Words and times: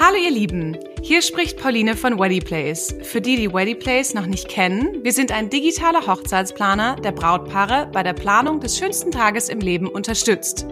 Hallo 0.00 0.16
ihr 0.16 0.30
Lieben, 0.30 0.78
hier 1.02 1.22
spricht 1.22 1.58
Pauline 1.58 1.96
von 1.96 2.20
Wedding 2.20 2.44
Place. 2.44 2.94
Für 3.02 3.20
die, 3.20 3.34
die 3.34 3.52
Wedding 3.52 3.80
Place 3.80 4.14
noch 4.14 4.26
nicht 4.26 4.48
kennen, 4.48 5.02
wir 5.02 5.12
sind 5.12 5.32
ein 5.32 5.50
digitaler 5.50 6.06
Hochzeitsplaner, 6.06 6.94
der 7.02 7.10
Brautpaare 7.10 7.88
bei 7.92 8.04
der 8.04 8.12
Planung 8.12 8.60
des 8.60 8.78
schönsten 8.78 9.10
Tages 9.10 9.48
im 9.48 9.58
Leben 9.58 9.88
unterstützt. 9.88 10.66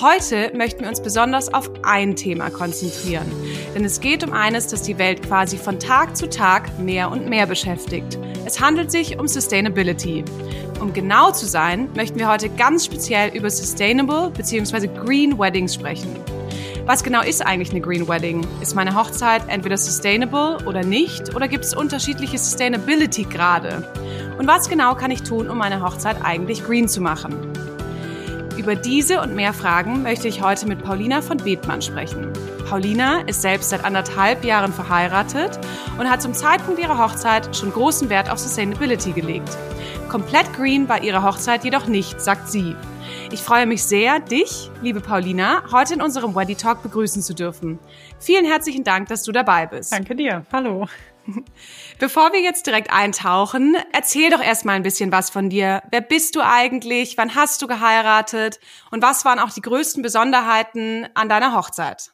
Heute 0.00 0.50
möchten 0.56 0.80
wir 0.80 0.88
uns 0.88 1.02
besonders 1.02 1.52
auf 1.52 1.70
ein 1.82 2.16
Thema 2.16 2.48
konzentrieren, 2.48 3.30
denn 3.74 3.84
es 3.84 4.00
geht 4.00 4.24
um 4.24 4.32
eines, 4.32 4.68
das 4.68 4.80
die 4.80 4.96
Welt 4.96 5.22
quasi 5.22 5.58
von 5.58 5.78
Tag 5.78 6.16
zu 6.16 6.26
Tag 6.30 6.78
mehr 6.78 7.10
und 7.10 7.28
mehr 7.28 7.44
beschäftigt. 7.44 8.18
Es 8.46 8.60
handelt 8.60 8.90
sich 8.90 9.18
um 9.18 9.28
Sustainability. 9.28 10.24
Um 10.80 10.94
genau 10.94 11.32
zu 11.32 11.44
sein, 11.44 11.90
möchten 11.94 12.18
wir 12.18 12.30
heute 12.30 12.48
ganz 12.48 12.86
speziell 12.86 13.36
über 13.36 13.50
Sustainable 13.50 14.30
bzw. 14.30 14.88
Green 14.88 15.38
Weddings 15.38 15.74
sprechen. 15.74 16.16
Was 16.86 17.02
genau 17.02 17.22
ist 17.22 17.40
eigentlich 17.40 17.70
eine 17.70 17.80
Green 17.80 18.06
Wedding? 18.06 18.46
Ist 18.60 18.74
meine 18.74 18.94
Hochzeit 18.94 19.44
entweder 19.48 19.78
sustainable 19.78 20.58
oder 20.66 20.84
nicht? 20.84 21.34
Oder 21.34 21.48
gibt 21.48 21.64
es 21.64 21.74
unterschiedliche 21.74 22.36
Sustainability-Grade? 22.36 23.88
Und 24.36 24.46
was 24.46 24.68
genau 24.68 24.94
kann 24.94 25.10
ich 25.10 25.22
tun, 25.22 25.48
um 25.48 25.56
meine 25.56 25.80
Hochzeit 25.80 26.18
eigentlich 26.22 26.62
green 26.62 26.86
zu 26.86 27.00
machen? 27.00 27.52
Über 28.58 28.74
diese 28.76 29.22
und 29.22 29.34
mehr 29.34 29.54
Fragen 29.54 30.02
möchte 30.02 30.28
ich 30.28 30.42
heute 30.42 30.66
mit 30.68 30.84
Paulina 30.84 31.22
von 31.22 31.38
Bethmann 31.38 31.80
sprechen. 31.80 32.30
Paulina 32.68 33.20
ist 33.22 33.40
selbst 33.40 33.70
seit 33.70 33.82
anderthalb 33.82 34.44
Jahren 34.44 34.72
verheiratet 34.74 35.58
und 35.98 36.10
hat 36.10 36.20
zum 36.20 36.34
Zeitpunkt 36.34 36.78
ihrer 36.78 36.98
Hochzeit 36.98 37.56
schon 37.56 37.72
großen 37.72 38.10
Wert 38.10 38.30
auf 38.30 38.38
Sustainability 38.38 39.12
gelegt. 39.12 39.56
Komplett 40.10 40.52
green 40.52 40.86
war 40.86 41.02
ihre 41.02 41.22
Hochzeit 41.22 41.64
jedoch 41.64 41.86
nicht, 41.86 42.20
sagt 42.20 42.50
sie. 42.50 42.76
Ich 43.34 43.42
freue 43.42 43.66
mich 43.66 43.82
sehr, 43.82 44.20
dich, 44.20 44.70
liebe 44.80 45.00
Paulina, 45.00 45.64
heute 45.72 45.94
in 45.94 46.02
unserem 46.02 46.36
Weddy 46.36 46.54
Talk 46.54 46.84
begrüßen 46.84 47.20
zu 47.20 47.34
dürfen. 47.34 47.80
Vielen 48.20 48.44
herzlichen 48.44 48.84
Dank, 48.84 49.08
dass 49.08 49.24
du 49.24 49.32
dabei 49.32 49.66
bist. 49.66 49.92
Danke 49.92 50.14
dir. 50.14 50.46
Hallo. 50.52 50.86
Bevor 51.98 52.32
wir 52.32 52.40
jetzt 52.40 52.64
direkt 52.68 52.92
eintauchen, 52.92 53.76
erzähl 53.92 54.30
doch 54.30 54.40
erstmal 54.40 54.76
ein 54.76 54.84
bisschen 54.84 55.10
was 55.10 55.30
von 55.30 55.50
dir. 55.50 55.82
Wer 55.90 56.00
bist 56.00 56.36
du 56.36 56.42
eigentlich? 56.42 57.18
Wann 57.18 57.34
hast 57.34 57.60
du 57.60 57.66
geheiratet? 57.66 58.60
Und 58.92 59.02
was 59.02 59.24
waren 59.24 59.40
auch 59.40 59.50
die 59.50 59.62
größten 59.62 60.00
Besonderheiten 60.00 61.08
an 61.14 61.28
deiner 61.28 61.56
Hochzeit? 61.56 62.12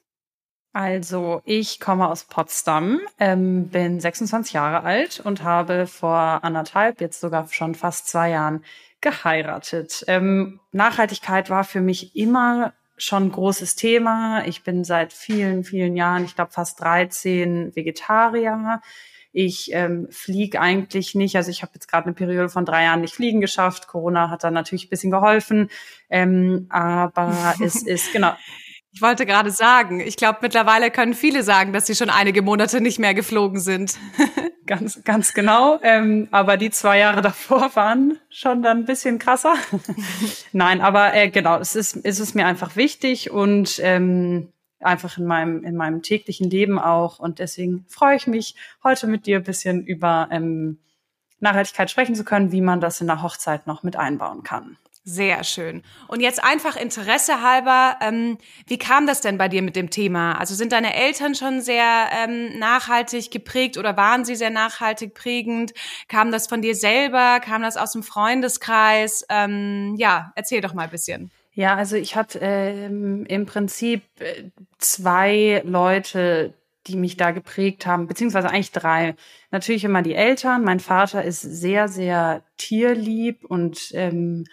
Also, 0.72 1.42
ich 1.44 1.80
komme 1.80 2.08
aus 2.08 2.24
Potsdam, 2.24 3.00
ähm, 3.18 3.68
bin 3.68 4.00
26 4.00 4.54
Jahre 4.54 4.84
alt 4.84 5.20
und 5.22 5.42
habe 5.42 5.86
vor 5.86 6.41
anderthalb, 6.42 7.02
jetzt 7.02 7.20
sogar 7.20 7.46
schon 7.50 7.74
fast 7.74 8.08
zwei 8.08 8.30
Jahren 8.30 8.64
geheiratet. 9.00 10.04
Ähm, 10.06 10.60
Nachhaltigkeit 10.72 11.50
war 11.50 11.64
für 11.64 11.80
mich 11.80 12.14
immer 12.16 12.72
schon 12.96 13.24
ein 13.24 13.32
großes 13.32 13.76
Thema. 13.76 14.44
Ich 14.46 14.62
bin 14.62 14.84
seit 14.84 15.12
vielen, 15.12 15.64
vielen 15.64 15.96
Jahren, 15.96 16.24
ich 16.24 16.34
glaube 16.34 16.52
fast 16.52 16.80
13, 16.80 17.74
Vegetarier. 17.74 18.80
Ich 19.32 19.72
ähm, 19.72 20.08
fliege 20.10 20.60
eigentlich 20.60 21.14
nicht. 21.14 21.36
Also 21.36 21.50
ich 21.50 21.62
habe 21.62 21.72
jetzt 21.74 21.88
gerade 21.88 22.06
eine 22.06 22.14
Periode 22.14 22.48
von 22.48 22.64
drei 22.64 22.84
Jahren 22.84 23.00
nicht 23.00 23.14
fliegen 23.14 23.40
geschafft. 23.40 23.86
Corona 23.86 24.28
hat 24.28 24.44
dann 24.44 24.54
natürlich 24.54 24.86
ein 24.86 24.90
bisschen 24.90 25.12
geholfen. 25.12 25.70
Ähm, 26.10 26.66
aber 26.68 27.54
es 27.62 27.82
ist, 27.86 28.12
genau, 28.12 28.32
ich 28.92 29.02
wollte 29.02 29.24
gerade 29.24 29.50
sagen, 29.50 30.00
ich 30.00 30.16
glaube, 30.16 30.38
mittlerweile 30.42 30.91
können 30.91 31.14
viele 31.14 31.42
sagen, 31.42 31.72
dass 31.72 31.86
sie 31.86 31.94
schon 31.94 32.10
einige 32.10 32.42
Monate 32.42 32.80
nicht 32.80 32.98
mehr 32.98 33.14
geflogen 33.14 33.60
sind. 33.60 33.97
ganz, 34.66 35.02
ganz 35.05 35.32
genau. 35.32 35.78
Ähm, 35.82 36.28
aber 36.32 36.56
die 36.56 36.70
zwei 36.70 36.98
Jahre 36.98 37.22
davor 37.22 37.74
waren 37.77 38.19
schon 38.30 38.62
dann 38.62 38.78
ein 38.78 38.84
bisschen 38.86 39.19
krasser. 39.19 39.55
Nein, 40.52 40.80
aber 40.80 41.14
äh, 41.14 41.30
genau, 41.30 41.58
es 41.58 41.77
ist, 41.77 41.97
ist 41.97 42.19
es 42.19 42.34
mir 42.34 42.47
einfach 42.47 42.74
wichtig 42.74 43.30
und 43.30 43.78
ähm, 43.82 44.52
einfach 44.80 45.19
in 45.19 45.27
meinem, 45.27 45.62
in 45.64 45.77
meinem 45.77 46.02
täglichen 46.02 46.50
Leben 46.50 46.78
auch. 46.78 47.20
Und 47.20 47.38
deswegen 47.38 47.84
freue 47.88 48.16
ich 48.16 48.27
mich, 48.27 48.56
heute 48.82 49.06
mit 49.06 49.27
dir 49.27 49.36
ein 49.36 49.44
bisschen 49.44 49.84
über 49.84 50.28
ähm, 50.32 50.78
Nachhaltigkeit 51.38 51.91
sprechen 51.91 52.14
zu 52.16 52.25
können, 52.25 52.50
wie 52.50 52.60
man 52.60 52.80
das 52.80 53.00
in 53.00 53.06
der 53.06 53.22
Hochzeit 53.22 53.66
noch 53.66 53.82
mit 53.82 53.97
einbauen 53.97 54.43
kann. 54.43 54.76
Sehr 55.12 55.43
schön. 55.43 55.82
Und 56.06 56.21
jetzt 56.21 56.43
einfach 56.44 56.76
Interesse 56.76 57.43
halber, 57.43 57.97
ähm, 58.00 58.38
wie 58.69 58.78
kam 58.78 59.09
das 59.09 59.21
denn 59.21 59.38
bei 59.38 59.48
dir 59.48 59.60
mit 59.60 59.75
dem 59.75 59.91
Thema? 59.91 60.38
Also 60.38 60.54
sind 60.54 60.71
deine 60.71 60.94
Eltern 60.94 61.34
schon 61.34 61.62
sehr 61.62 62.09
ähm, 62.12 62.56
nachhaltig 62.60 63.32
geprägt 63.32 63.76
oder 63.76 63.97
waren 63.97 64.25
sie 64.25 64.37
sehr 64.37 64.50
nachhaltig 64.50 65.15
prägend? 65.15 65.72
Kam 66.06 66.31
das 66.31 66.47
von 66.47 66.62
dir 66.62 66.76
selber? 66.76 67.41
Kam 67.41 67.62
das 67.62 67.76
aus 67.76 67.91
dem 67.91 68.04
Freundeskreis? 68.04 69.26
Ähm, 69.28 69.97
ja, 69.99 70.32
erzähl 70.37 70.60
doch 70.60 70.75
mal 70.75 70.84
ein 70.84 70.91
bisschen. 70.91 71.32
Ja, 71.54 71.75
also 71.75 71.97
ich 71.97 72.15
hatte 72.15 72.38
ähm, 72.38 73.26
im 73.26 73.47
Prinzip 73.47 74.03
äh, 74.20 74.44
zwei 74.78 75.60
Leute, 75.65 76.54
die 76.87 76.97
mich 76.97 77.16
da 77.16 77.32
geprägt 77.32 77.84
haben, 77.84 78.06
beziehungsweise 78.06 78.49
eigentlich 78.49 78.70
drei. 78.70 79.16
Natürlich 79.50 79.82
immer 79.82 80.03
die 80.03 80.15
Eltern. 80.15 80.62
Mein 80.62 80.78
Vater 80.78 81.25
ist 81.25 81.41
sehr, 81.41 81.88
sehr 81.88 82.44
tierlieb 82.59 83.44
und 83.44 83.91
ähm, 83.94 84.44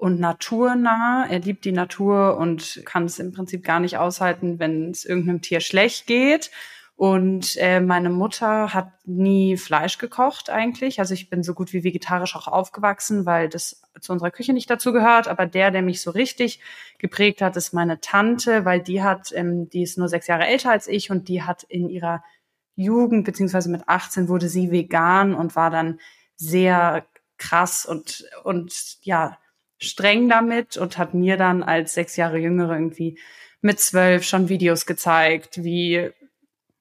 und 0.00 0.18
naturnah. 0.18 1.26
Er 1.28 1.40
liebt 1.40 1.64
die 1.66 1.72
Natur 1.72 2.38
und 2.38 2.82
kann 2.86 3.04
es 3.04 3.18
im 3.18 3.32
Prinzip 3.32 3.62
gar 3.62 3.80
nicht 3.80 3.98
aushalten, 3.98 4.58
wenn 4.58 4.90
es 4.90 5.04
irgendeinem 5.04 5.42
Tier 5.42 5.60
schlecht 5.60 6.06
geht. 6.06 6.50
Und 6.96 7.56
äh, 7.58 7.80
meine 7.80 8.08
Mutter 8.08 8.72
hat 8.74 8.92
nie 9.06 9.58
Fleisch 9.58 9.98
gekocht 9.98 10.48
eigentlich. 10.48 11.00
Also 11.00 11.12
ich 11.12 11.28
bin 11.28 11.42
so 11.42 11.52
gut 11.52 11.72
wie 11.74 11.84
vegetarisch 11.84 12.34
auch 12.34 12.48
aufgewachsen, 12.48 13.26
weil 13.26 13.48
das 13.50 13.82
zu 14.00 14.12
unserer 14.12 14.30
Küche 14.30 14.54
nicht 14.54 14.70
dazu 14.70 14.92
gehört. 14.92 15.28
Aber 15.28 15.44
der, 15.46 15.70
der 15.70 15.82
mich 15.82 16.00
so 16.00 16.10
richtig 16.10 16.60
geprägt 16.98 17.42
hat, 17.42 17.56
ist 17.56 17.74
meine 17.74 18.00
Tante, 18.00 18.64
weil 18.64 18.80
die 18.80 19.02
hat, 19.02 19.32
ähm, 19.34 19.68
die 19.68 19.82
ist 19.82 19.98
nur 19.98 20.08
sechs 20.08 20.26
Jahre 20.26 20.46
älter 20.46 20.70
als 20.70 20.88
ich 20.88 21.10
und 21.10 21.28
die 21.28 21.42
hat 21.42 21.62
in 21.64 21.90
ihrer 21.90 22.22
Jugend, 22.74 23.24
beziehungsweise 23.26 23.70
mit 23.70 23.86
18 23.86 24.28
wurde 24.28 24.48
sie 24.48 24.70
vegan 24.70 25.34
und 25.34 25.56
war 25.56 25.70
dann 25.70 26.00
sehr 26.36 27.04
krass 27.36 27.84
und, 27.84 28.24
und 28.44 28.98
ja, 29.02 29.38
streng 29.80 30.28
damit 30.28 30.76
und 30.76 30.98
hat 30.98 31.14
mir 31.14 31.36
dann 31.36 31.62
als 31.62 31.94
sechs 31.94 32.16
Jahre 32.16 32.38
jüngere 32.38 32.74
irgendwie 32.74 33.18
mit 33.62 33.80
zwölf 33.80 34.24
schon 34.24 34.48
Videos 34.48 34.86
gezeigt, 34.86 35.62
wie 35.64 36.10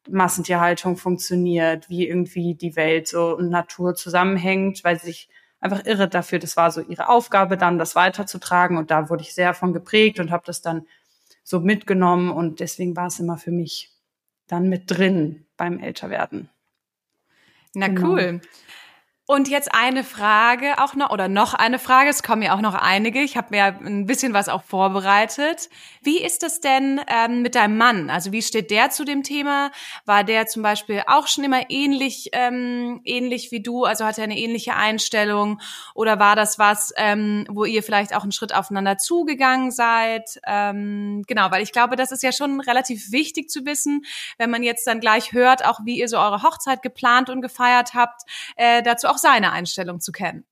Massentierhaltung 0.10 0.98
funktioniert, 0.98 1.90
wie 1.90 2.08
irgendwie 2.08 2.56
die 2.56 2.76
Welt 2.76 3.08
so 3.08 3.36
und 3.36 3.50
Natur 3.50 3.96
zusammenhängt, 3.96 4.84
weil 4.84 5.00
sie 5.00 5.08
sich 5.08 5.30
einfach 5.60 5.86
irre 5.86 6.08
dafür, 6.08 6.40
das 6.40 6.58
war 6.58 6.72
so 6.72 6.82
ihre 6.82 7.10
Aufgabe 7.10 7.58
dann, 7.58 7.78
das 7.78 7.96
weiterzutragen 7.96 8.78
und 8.78 8.92
da 8.92 9.10
wurde 9.10 9.24
ich 9.24 9.34
sehr 9.34 9.54
von 9.54 9.74
geprägt 9.74 10.20
und 10.20 10.31
habe 10.31 10.44
das 10.46 10.62
dann 10.62 10.86
so 11.44 11.60
mitgenommen 11.60 12.31
und 12.31 12.60
deswegen 12.60 12.96
war 12.96 13.08
es 13.08 13.20
immer 13.20 13.38
für 13.38 13.52
mich 13.52 13.92
dann 14.48 14.70
mit 14.70 14.90
drin 14.90 15.46
beim 15.58 15.80
Älterwerden. 15.80 16.50
Na 17.74 17.88
genau. 17.88 18.10
cool. 18.10 18.42
Und 19.31 19.47
jetzt 19.47 19.75
eine 19.75 20.03
Frage 20.03 20.79
auch 20.79 20.95
noch, 20.95 21.12
oder 21.12 21.28
noch 21.28 21.53
eine 21.53 21.78
Frage, 21.78 22.09
es 22.09 22.23
kommen 22.23 22.41
ja 22.41 22.56
auch 22.56 22.62
noch 22.62 22.73
einige. 22.73 23.22
Ich 23.22 23.38
habe 23.38 23.50
mir 23.51 23.63
ein 23.66 24.07
bisschen 24.07 24.34
was 24.34 24.50
auch 24.50 24.63
vorbereitet. 24.63 25.69
Wie 26.01 26.19
ist 26.19 26.41
es 26.41 26.62
denn 26.62 27.00
ähm, 27.07 27.44
mit 27.44 27.53
deinem 27.53 27.78
Mann? 27.78 28.09
Also 28.09 28.31
wie 28.31 28.41
steht 28.41 28.72
der 28.72 28.89
zu 28.89 29.06
dem 29.06 29.22
Thema? 29.22 29.69
War 30.06 30.23
der 30.23 30.47
zum 30.47 30.63
Beispiel 30.63 31.03
auch 31.06 31.28
schon 31.28 31.44
immer 31.44 31.69
ähnlich, 31.69 32.29
ähm, 32.31 33.01
ähnlich 33.06 33.51
wie 33.51 33.62
du? 33.62 33.84
Also 33.84 34.03
hat 34.03 34.18
er 34.18 34.23
eine 34.23 34.35
ähnliche 34.35 34.73
Einstellung? 34.73 35.62
Oder 35.94 36.18
war 36.18 36.35
das 36.35 36.57
was, 36.57 36.91
ähm, 36.97 37.45
wo 37.50 37.66
ihr 37.66 37.84
vielleicht 37.84 38.16
auch 38.16 38.23
einen 38.23 38.31
Schritt 38.31 38.56
aufeinander 38.56 38.97
zugegangen 38.97 39.69
seid? 39.69 40.39
Ähm, 40.47 41.22
genau, 41.28 41.51
weil 41.51 41.62
ich 41.62 41.72
glaube, 41.72 41.97
das 41.97 42.12
ist 42.12 42.23
ja 42.23 42.31
schon 42.31 42.62
relativ 42.62 43.12
wichtig 43.12 43.51
zu 43.51 43.63
wissen, 43.63 44.06
wenn 44.39 44.50
man 44.50 44.63
jetzt 44.63 44.88
dann 44.88 45.00
gleich 45.00 45.34
hört, 45.34 45.63
auch 45.63 45.81
wie 45.85 46.00
ihr 46.00 46.07
so 46.07 46.18
eure 46.18 46.41
Hochzeit 46.41 46.81
geplant 46.81 47.29
und 47.29 47.44
gefeiert 47.44 47.94
habt, 47.94 48.23
äh, 48.56 48.81
dazu 48.81 49.06
auch 49.06 49.19
seine 49.19 49.52
Einstellung 49.52 50.00
zu 50.00 50.12
kennen. 50.12 50.46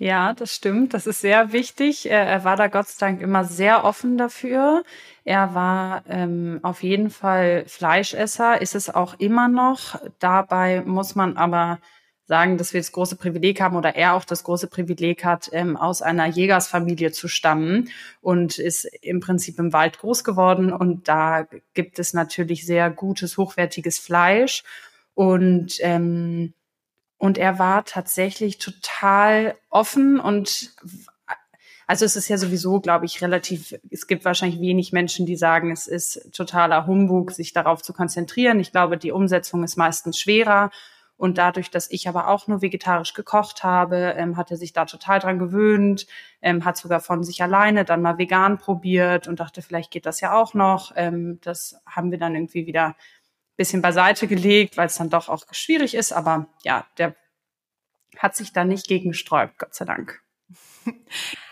Ja, 0.00 0.32
das 0.32 0.54
stimmt. 0.54 0.94
Das 0.94 1.06
ist 1.06 1.20
sehr 1.20 1.52
wichtig. 1.52 2.10
Er, 2.10 2.42
war 2.42 2.56
da 2.56 2.68
Gott 2.68 2.88
sei 2.88 3.06
Dank 3.06 3.20
immer 3.20 3.44
sehr 3.44 3.84
offen 3.84 4.16
dafür. 4.16 4.82
Er 5.24 5.54
war 5.54 6.04
ähm, 6.08 6.60
auf 6.62 6.82
jeden 6.82 7.10
Fall 7.10 7.64
Fleischesser, 7.66 8.62
ist 8.62 8.74
es 8.74 8.88
auch 8.88 9.18
immer 9.18 9.48
noch. 9.48 10.00
Dabei 10.18 10.80
muss 10.80 11.16
man 11.16 11.36
aber 11.36 11.80
sagen, 12.24 12.56
dass 12.56 12.72
wir 12.72 12.80
das 12.80 12.92
große 12.92 13.16
Privileg 13.16 13.60
haben 13.60 13.76
oder 13.76 13.94
er 13.94 14.14
auch 14.14 14.24
das 14.24 14.42
große 14.42 14.68
Privileg 14.68 15.22
hat, 15.24 15.50
ähm, 15.52 15.76
aus 15.76 16.00
einer 16.00 16.26
Jägersfamilie 16.26 17.12
zu 17.12 17.28
stammen 17.28 17.90
und 18.22 18.58
ist 18.58 18.86
im 19.02 19.20
Prinzip 19.20 19.58
im 19.58 19.74
Wald 19.74 19.98
groß 19.98 20.24
geworden. 20.24 20.72
Und 20.72 21.08
da 21.08 21.46
gibt 21.74 21.98
es 21.98 22.14
natürlich 22.14 22.64
sehr 22.64 22.88
gutes, 22.88 23.36
hochwertiges 23.36 23.98
Fleisch. 23.98 24.62
Und 25.12 25.74
ähm, 25.80 26.54
und 27.20 27.36
er 27.36 27.58
war 27.58 27.84
tatsächlich 27.84 28.56
total 28.56 29.54
offen 29.68 30.18
und 30.18 30.72
also 31.86 32.06
es 32.06 32.16
ist 32.16 32.28
ja 32.28 32.38
sowieso, 32.38 32.80
glaube 32.80 33.04
ich, 33.04 33.20
relativ, 33.20 33.74
es 33.90 34.06
gibt 34.06 34.24
wahrscheinlich 34.24 34.58
wenig 34.58 34.92
Menschen, 34.92 35.26
die 35.26 35.36
sagen, 35.36 35.70
es 35.70 35.86
ist 35.86 36.32
totaler 36.32 36.86
Humbug, 36.86 37.32
sich 37.32 37.52
darauf 37.52 37.82
zu 37.82 37.92
konzentrieren. 37.92 38.58
Ich 38.58 38.72
glaube, 38.72 38.96
die 38.96 39.12
Umsetzung 39.12 39.64
ist 39.64 39.76
meistens 39.76 40.18
schwerer. 40.18 40.70
Und 41.16 41.36
dadurch, 41.36 41.70
dass 41.70 41.90
ich 41.90 42.08
aber 42.08 42.28
auch 42.28 42.46
nur 42.46 42.62
vegetarisch 42.62 43.12
gekocht 43.12 43.64
habe, 43.64 44.14
ähm, 44.16 44.38
hat 44.38 44.50
er 44.50 44.56
sich 44.56 44.72
da 44.72 44.86
total 44.86 45.18
dran 45.18 45.38
gewöhnt, 45.38 46.06
ähm, 46.40 46.64
hat 46.64 46.78
sogar 46.78 47.00
von 47.00 47.22
sich 47.22 47.42
alleine 47.42 47.84
dann 47.84 48.00
mal 48.00 48.16
vegan 48.16 48.56
probiert 48.56 49.28
und 49.28 49.40
dachte, 49.40 49.60
vielleicht 49.60 49.90
geht 49.90 50.06
das 50.06 50.20
ja 50.20 50.32
auch 50.32 50.54
noch. 50.54 50.92
Ähm, 50.96 51.38
das 51.42 51.82
haben 51.84 52.10
wir 52.12 52.18
dann 52.18 52.34
irgendwie 52.34 52.66
wieder 52.66 52.94
bisschen 53.60 53.82
beiseite 53.82 54.26
gelegt, 54.26 54.78
weil 54.78 54.86
es 54.86 54.96
dann 54.96 55.10
doch 55.10 55.28
auch 55.28 55.44
schwierig 55.50 55.94
ist. 55.94 56.12
Aber 56.12 56.46
ja, 56.62 56.86
der 56.96 57.14
hat 58.16 58.34
sich 58.34 58.54
da 58.54 58.64
nicht 58.64 58.88
gegen 58.88 59.10
gesträubt, 59.10 59.58
Gott 59.58 59.74
sei 59.74 59.84
Dank. 59.84 60.22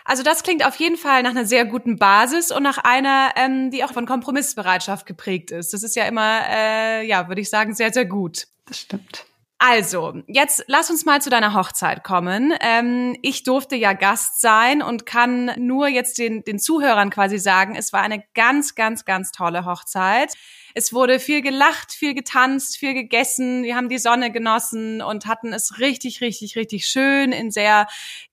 Also 0.05 0.23
das 0.23 0.41
klingt 0.41 0.65
auf 0.65 0.75
jeden 0.77 0.97
Fall 0.97 1.21
nach 1.21 1.29
einer 1.29 1.45
sehr 1.45 1.65
guten 1.65 1.99
Basis 1.99 2.51
und 2.51 2.63
nach 2.63 2.79
einer, 2.79 3.31
ähm, 3.35 3.69
die 3.69 3.83
auch 3.83 3.93
von 3.93 4.07
Kompromissbereitschaft 4.07 5.05
geprägt 5.05 5.51
ist. 5.51 5.71
Das 5.71 5.83
ist 5.83 5.95
ja 5.95 6.05
immer, 6.05 6.41
äh, 6.49 7.05
ja, 7.05 7.27
würde 7.27 7.41
ich 7.41 7.49
sagen, 7.51 7.75
sehr, 7.75 7.93
sehr 7.93 8.05
gut. 8.05 8.47
Das 8.65 8.79
stimmt. 8.79 9.27
Also, 9.59 10.23
jetzt 10.25 10.63
lass 10.65 10.89
uns 10.89 11.05
mal 11.05 11.21
zu 11.21 11.29
deiner 11.29 11.53
Hochzeit 11.53 12.03
kommen. 12.03 12.55
Ähm, 12.59 13.17
ich 13.21 13.43
durfte 13.43 13.75
ja 13.75 13.93
Gast 13.93 14.41
sein 14.41 14.81
und 14.81 15.05
kann 15.05 15.51
nur 15.57 15.87
jetzt 15.89 16.17
den, 16.17 16.43
den 16.43 16.57
Zuhörern 16.57 17.11
quasi 17.11 17.37
sagen, 17.37 17.75
es 17.75 17.93
war 17.93 18.01
eine 18.01 18.23
ganz, 18.33 18.73
ganz, 18.73 19.05
ganz 19.05 19.31
tolle 19.31 19.63
Hochzeit. 19.63 20.33
Es 20.79 20.93
wurde 20.93 21.19
viel 21.19 21.41
gelacht, 21.41 21.91
viel 21.91 22.13
getanzt, 22.13 22.77
viel 22.77 22.93
gegessen. 22.93 23.63
Wir 23.63 23.75
haben 23.75 23.89
die 23.89 23.97
Sonne 23.97 24.31
genossen 24.31 25.01
und 25.01 25.25
hatten 25.25 25.51
es 25.51 25.77
richtig, 25.79 26.21
richtig, 26.21 26.55
richtig 26.55 26.85
schön 26.85 27.33
in 27.33 27.51
sehr 27.51 27.85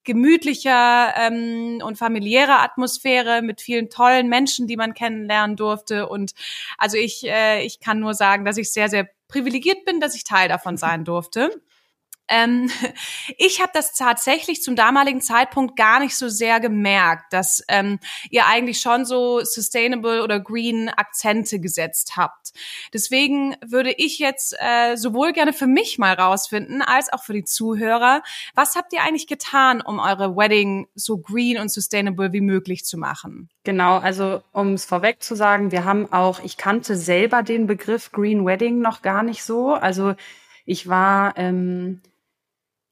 gemütlicher 0.05 1.13
ähm, 1.17 1.81
und 1.83 1.97
familiärer 1.97 2.61
Atmosphäre 2.61 3.41
mit 3.41 3.59
vielen 3.59 3.89
tollen 3.89 4.29
Menschen, 4.29 4.65
die 4.65 4.77
man 4.77 4.93
kennenlernen 4.93 5.57
durfte. 5.57 6.07
Und 6.07 6.31
also 6.77 6.95
ich, 6.95 7.27
äh, 7.27 7.65
ich 7.65 7.81
kann 7.81 7.99
nur 7.99 8.13
sagen, 8.13 8.45
dass 8.45 8.55
ich 8.55 8.71
sehr, 8.71 8.87
sehr 8.87 9.09
privilegiert 9.27 9.83
bin, 9.83 9.99
dass 9.99 10.15
ich 10.15 10.23
Teil 10.23 10.47
davon 10.47 10.77
sein 10.77 11.03
durfte. 11.03 11.49
Ähm, 12.29 12.69
ich 13.37 13.61
habe 13.61 13.71
das 13.73 13.93
tatsächlich 13.93 14.61
zum 14.61 14.75
damaligen 14.75 15.21
Zeitpunkt 15.21 15.75
gar 15.75 15.99
nicht 15.99 16.17
so 16.17 16.29
sehr 16.29 16.59
gemerkt, 16.59 17.31
dass 17.33 17.63
ähm, 17.67 17.99
ihr 18.29 18.45
eigentlich 18.47 18.79
schon 18.79 19.05
so 19.05 19.43
sustainable 19.43 20.23
oder 20.23 20.39
green 20.39 20.89
Akzente 20.89 21.59
gesetzt 21.59 22.13
habt. 22.17 22.53
Deswegen 22.93 23.55
würde 23.65 23.91
ich 23.91 24.19
jetzt 24.19 24.55
äh, 24.59 24.95
sowohl 24.95 25.33
gerne 25.33 25.53
für 25.53 25.67
mich 25.67 25.97
mal 25.97 26.13
rausfinden, 26.13 26.81
als 26.81 27.11
auch 27.11 27.23
für 27.23 27.33
die 27.33 27.43
Zuhörer, 27.43 28.23
was 28.55 28.75
habt 28.75 28.93
ihr 28.93 29.01
eigentlich 29.01 29.27
getan, 29.27 29.81
um 29.81 29.99
eure 29.99 30.35
Wedding 30.35 30.87
so 30.95 31.17
green 31.17 31.59
und 31.59 31.71
sustainable 31.71 32.33
wie 32.33 32.41
möglich 32.41 32.85
zu 32.85 32.97
machen? 32.97 33.49
Genau, 33.63 33.97
also 33.97 34.41
um 34.53 34.73
es 34.73 34.85
vorweg 34.85 35.21
zu 35.21 35.35
sagen, 35.35 35.71
wir 35.71 35.83
haben 35.83 36.11
auch, 36.13 36.41
ich 36.43 36.57
kannte 36.57 36.95
selber 36.95 37.43
den 37.43 37.67
Begriff 37.67 38.11
Green 38.11 38.45
Wedding 38.45 38.79
noch 38.79 39.01
gar 39.01 39.23
nicht 39.23 39.43
so. 39.43 39.73
Also 39.73 40.15
ich 40.65 40.87
war 40.87 41.37
ähm, 41.37 42.01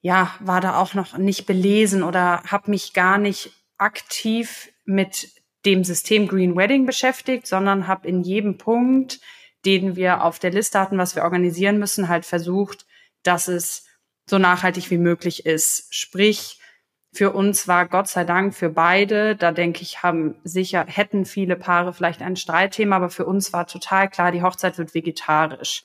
ja, 0.06 0.36
war 0.40 0.62
da 0.62 0.78
auch 0.78 0.94
noch 0.94 1.18
nicht 1.18 1.48
belesen 1.48 2.04
oder 2.04 2.44
habe 2.44 2.69
mich 2.69 2.94
gar 2.94 3.18
nicht 3.18 3.52
aktiv 3.80 4.72
mit 4.86 5.31
dem 5.66 5.84
System 5.84 6.28
Green 6.28 6.56
Wedding 6.56 6.86
beschäftigt, 6.86 7.48
sondern 7.48 7.88
habe 7.88 8.07
in 8.07 8.22
jedem 8.22 8.60
Punkt, 8.60 9.19
den 9.66 9.96
wir 9.96 10.24
auf 10.24 10.38
der 10.38 10.52
Liste 10.52 10.80
hatten, 10.80 11.00
was 11.00 11.16
wir 11.16 11.24
organisieren 11.24 11.80
müssen, 11.80 12.07
halt 12.07 12.24
versucht, 12.24 12.86
dass 13.24 13.48
es 13.48 13.88
so 14.30 14.38
nachhaltig 14.38 14.92
wie 14.92 15.00
möglich 15.00 15.48
ist. 15.48 15.88
Sprich, 15.90 16.60
für 17.12 17.31
uns 17.31 17.68
war 17.68 17.88
Gott 17.88 18.07
sei 18.07 18.25
Dank 18.25 18.54
für 18.54 18.69
beide, 18.69 19.36
da 19.36 19.52
denke 19.52 19.81
ich, 19.81 20.04
haben 20.04 20.36
sicher, 20.44 20.86
hätten 20.88 21.25
viele 21.25 21.56
Paare 21.56 21.94
vielleicht 21.94 22.22
ein 22.22 22.36
Streitthema, 22.36 22.98
aber 22.98 23.10
für 23.10 23.25
uns 23.25 23.54
war 23.54 23.66
total 23.66 24.07
klar, 24.07 24.31
die 24.31 24.44
Hochzeit 24.44 24.78
wird 24.78 24.94
vegetarisch. 24.94 25.84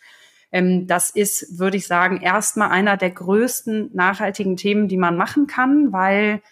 Ähm, 0.53 0.87
das 0.87 1.11
ist, 1.11 1.59
würde 1.59 1.77
ich 1.77 1.87
sagen, 1.87 2.21
erstmal 2.21 2.71
einer 2.71 2.97
der 2.97 3.11
größten 3.11 3.91
nachhaltigen 3.95 4.57
Themen, 4.57 4.89
die 4.89 4.97
man 4.97 5.17
machen 5.17 5.47
kann, 5.47 5.93
weil 5.93 6.43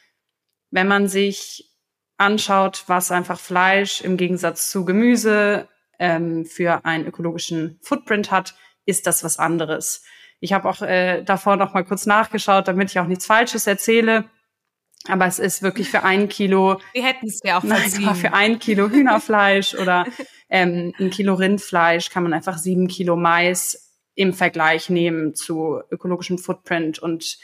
wenn 0.71 0.89
man 0.89 1.09
sich 1.09 1.69
anschaut, 2.17 2.85
was 2.87 3.11
einfach 3.11 3.39
Fleisch 3.39 4.01
im 4.01 4.17
Gegensatz 4.17 4.71
zu 4.71 4.85
Gemüse 4.85 5.69
ähm, 5.99 6.45
für 6.45 6.85
einen 6.85 7.07
ökologischen 7.07 7.79
Footprint 7.83 8.31
hat, 8.31 8.55
ist 8.85 9.07
das 9.07 9.25
was 9.25 9.39
anderes. 9.39 10.05
Ich 10.41 10.53
habe 10.53 10.69
auch 10.69 10.83
äh, 10.83 11.23
davor 11.23 11.57
noch 11.57 11.75
mal 11.75 11.85
kurz 11.85 12.07
nachgeschaut, 12.07 12.69
damit 12.69 12.91
ich 12.91 12.99
auch 12.99 13.07
nichts 13.07 13.27
Falsches 13.27 13.67
erzähle. 13.67 14.25
Aber 15.07 15.27
es 15.27 15.39
ist 15.39 15.63
wirklich 15.63 15.91
für 15.91 16.03
ein 16.03 16.29
Kilo. 16.29 16.81
Wir 16.93 17.05
hätten 17.05 17.27
es 17.27 17.41
ja 17.45 17.59
auch 17.59 17.65
verziehen. 17.65 18.15
Für 18.15 18.33
ein 18.35 18.59
Kilo 18.59 18.89
Hühnerfleisch 18.89 19.75
oder 19.75 20.07
ähm, 20.49 20.93
ein 20.99 21.11
Kilo 21.11 21.35
Rindfleisch 21.35 22.11
kann 22.11 22.25
man 22.25 22.33
einfach 22.33 22.59
sieben 22.59 22.89
Kilo 22.89 23.17
Mais 23.17 23.88
im 24.19 24.33
Vergleich 24.33 24.91
nehmen 24.91 25.37
zu 25.37 25.81
ökologischem 25.93 26.39
Footprint 26.39 26.99
und 26.99 27.39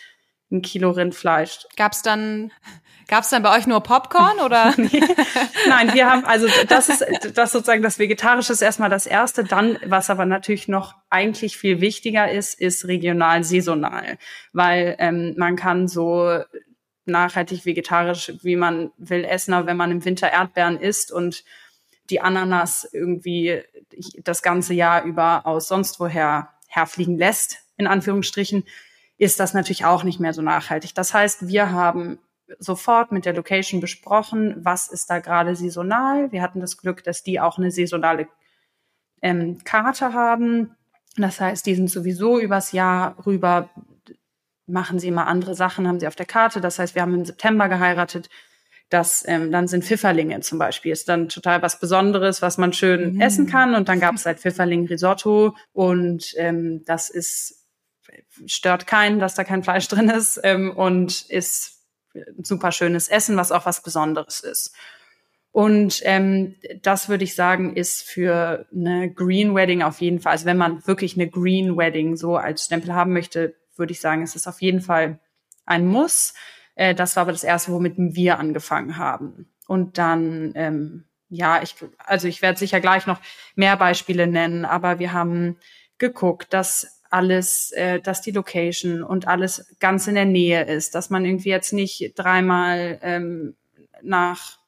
ein 0.51 0.61
Kilo 0.61 0.91
Rindfleisch. 0.91 1.67
Gab's 1.77 2.03
dann 2.03 2.51
gab's 3.07 3.31
dann 3.31 3.45
bei 3.45 3.57
euch 3.57 3.69
nur 3.69 3.81
Popcorn 3.81 4.41
oder? 4.41 4.75
Nein, 5.69 5.95
wir 5.95 6.11
haben 6.11 6.25
also 6.25 6.49
das 6.69 6.89
ist 6.89 7.07
das 7.35 7.53
sozusagen 7.53 7.83
das 7.83 8.01
vegetarische 8.01 8.53
ist 8.53 8.61
erstmal 8.61 8.91
das 8.91 9.07
erste, 9.07 9.45
dann 9.45 9.79
was 9.87 10.11
aber 10.11 10.27
natürlich 10.27 10.67
noch 10.67 10.97
eigentlich 11.11 11.57
viel 11.57 11.81
wichtiger 11.81 12.29
ist, 12.29 12.61
ist 12.61 12.89
regional 12.89 13.45
saisonal, 13.45 14.19
weil 14.53 14.97
ähm, 14.99 15.35
man 15.39 15.55
kann 15.55 15.87
so 15.87 16.41
nachhaltig 17.05 17.67
vegetarisch, 17.67 18.33
wie 18.43 18.57
man 18.57 18.91
will 18.97 19.25
essen, 19.25 19.55
aber 19.55 19.69
wenn 19.69 19.77
man 19.77 19.93
im 19.93 20.05
Winter 20.05 20.33
Erdbeeren 20.33 20.81
isst 20.81 21.13
und 21.13 21.45
die 22.11 22.21
Ananas 22.21 22.89
irgendwie 22.93 23.63
das 24.23 24.43
ganze 24.43 24.75
Jahr 24.75 25.05
über 25.05 25.47
aus 25.47 25.69
sonst 25.69 26.01
woher 26.01 26.54
herfliegen 26.75 27.19
lässt, 27.19 27.59
in 27.77 27.87
Anführungsstrichen, 27.87 28.65
ist 29.17 29.41
das 29.41 29.55
natürlich 29.55 29.85
auch 29.85 30.03
nicht 30.03 30.21
mehr 30.21 30.33
so 30.33 30.43
nachhaltig. 30.43 30.95
Das 30.95 31.15
heißt, 31.15 31.49
wir 31.49 31.71
haben 31.71 32.19
sofort 32.59 33.13
mit 33.13 33.25
der 33.25 33.35
Location 33.35 33.81
besprochen, 33.81 34.55
was 34.59 34.89
ist 34.89 35.09
da 35.09 35.19
gerade 35.21 35.57
saisonal. 35.57 36.31
Wir 36.33 36.43
hatten 36.43 36.61
das 36.61 36.77
Glück, 36.77 37.05
dass 37.05 37.23
die 37.23 37.41
auch 37.41 37.59
eine 37.59 37.71
saisonale 37.71 38.29
ähm, 39.23 39.63
Karte 39.65 40.13
haben. 40.13 40.77
Das 41.17 41.41
heißt, 41.41 41.65
die 41.67 41.75
sind 41.75 41.91
sowieso 41.91 42.39
übers 42.39 42.73
Jahr 42.73 43.17
rüber, 43.25 43.71
machen 44.67 44.99
sie 44.99 45.09
immer 45.09 45.27
andere 45.27 45.55
Sachen, 45.55 45.87
haben 45.87 46.01
sie 46.01 46.09
auf 46.09 46.17
der 46.17 46.27
Karte. 46.27 46.61
Das 46.61 46.79
heißt, 46.79 46.95
wir 46.95 47.03
haben 47.03 47.15
im 47.15 47.25
September 47.25 47.69
geheiratet. 47.69 48.29
Das, 48.91 49.25
ähm, 49.27 49.51
dann 49.51 49.67
sind 49.67 49.85
Pfifferlinge 49.85 50.41
zum 50.41 50.59
Beispiel. 50.59 50.93
Ist 50.93 51.09
dann 51.09 51.29
total 51.29 51.63
was 51.63 51.81
Besonderes, 51.81 52.43
was 52.43 52.59
man 52.59 52.73
schön 52.73 53.15
mhm. 53.15 53.21
essen 53.21 53.47
kann. 53.47 53.75
Und 53.75 53.89
dann 53.89 54.01
gab 54.01 54.15
es 54.15 54.27
halt 54.27 54.39
Pfifferling 54.39 54.87
Risotto. 54.87 55.57
Und 55.73 56.35
ähm, 56.37 56.83
das 56.85 57.11
ist, 57.11 57.67
stört 58.47 58.87
keinen, 58.87 59.19
dass 59.19 59.35
da 59.35 59.45
kein 59.45 59.63
Fleisch 59.63 59.89
drin 59.89 60.11
ist. 60.11 60.41
Ähm, 60.43 60.71
und 60.77 61.23
ist 61.29 61.83
super 62.43 62.73
schönes 62.73 63.09
Essen, 63.09 63.37
was 63.37 63.53
auch 63.53 63.67
was 63.67 63.83
Besonderes 63.83 64.41
ist. 64.41 64.75
Und 65.55 66.01
ähm, 66.03 66.57
das 66.83 67.09
würde 67.09 67.23
ich 67.23 67.37
sagen, 67.37 67.77
ist 67.77 68.03
für 68.03 68.67
eine 68.75 69.09
Green 69.13 69.55
Wedding 69.55 69.83
auf 69.83 70.01
jeden 70.01 70.19
Fall, 70.19 70.33
also 70.33 70.47
wenn 70.47 70.57
man 70.57 70.85
wirklich 70.85 71.15
eine 71.15 71.31
Green 71.31 71.77
Wedding 71.77 72.17
so 72.17 72.37
als 72.37 72.65
Stempel 72.65 72.93
haben 72.93 73.13
möchte, 73.13 73.55
würde 73.77 73.93
ich 73.93 74.01
sagen, 74.01 74.23
es 74.23 74.35
ist 74.35 74.49
auf 74.49 74.61
jeden 74.61 74.81
Fall 74.81 75.21
ein 75.65 75.87
Muss. 75.87 76.35
Äh, 76.75 76.95
das 76.95 77.17
war 77.17 77.23
aber 77.23 77.33
das 77.33 77.45
erste, 77.45 77.73
womit 77.73 77.95
wir 77.97 78.39
angefangen 78.39 78.97
haben. 78.97 79.49
Und 79.67 79.99
dann, 79.99 80.53
ähm, 80.55 81.05
ja, 81.29 81.63
ich, 81.63 81.77
also 81.99 82.29
ich 82.29 82.43
werde 82.43 82.59
sicher 82.59 82.81
gleich 82.81 83.07
noch 83.07 83.21
mehr 83.55 83.77
Beispiele 83.77 84.27
nennen, 84.27 84.65
aber 84.65 84.99
wir 84.99 85.13
haben 85.13 85.57
geguckt, 85.99 86.53
dass 86.53 87.01
alles, 87.11 87.71
äh, 87.73 88.01
dass 88.01 88.23
die 88.23 88.33
Location 88.33 89.03
und 89.03 89.29
alles 89.29 89.75
ganz 89.79 90.07
in 90.07 90.17
der 90.17 90.25
Nähe 90.25 90.65
ist, 90.65 90.95
dass 90.95 91.11
man 91.11 91.25
irgendwie 91.25 91.51
jetzt 91.51 91.73
nicht 91.73 92.13
dreimal 92.17 92.99
ähm, 93.03 93.55
nach 94.03 94.59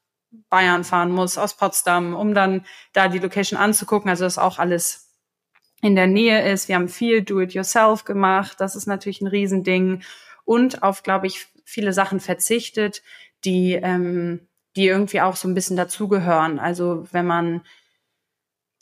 Bayern 0.48 0.84
fahren 0.84 1.10
muss 1.10 1.38
aus 1.38 1.56
Potsdam, 1.56 2.14
um 2.14 2.34
dann 2.34 2.64
da 2.92 3.08
die 3.08 3.18
Location 3.18 3.58
anzugucken. 3.58 4.10
Also 4.10 4.24
dass 4.24 4.38
auch 4.38 4.58
alles 4.58 5.10
in 5.82 5.96
der 5.96 6.06
Nähe 6.06 6.50
ist. 6.50 6.68
Wir 6.68 6.76
haben 6.76 6.88
viel 6.88 7.22
Do-it-yourself 7.22 8.04
gemacht. 8.04 8.60
Das 8.60 8.76
ist 8.76 8.86
natürlich 8.86 9.20
ein 9.20 9.26
Riesending. 9.26 10.02
Und 10.44 10.82
auf, 10.82 11.02
glaube 11.02 11.26
ich, 11.26 11.46
viele 11.66 11.92
Sachen 11.92 12.20
verzichtet, 12.20 13.02
die, 13.44 13.74
ähm, 13.74 14.48
die 14.76 14.86
irgendwie 14.86 15.20
auch 15.20 15.36
so 15.36 15.48
ein 15.48 15.54
bisschen 15.54 15.76
dazugehören. 15.76 16.58
Also 16.58 17.06
wenn 17.12 17.26
man 17.26 17.62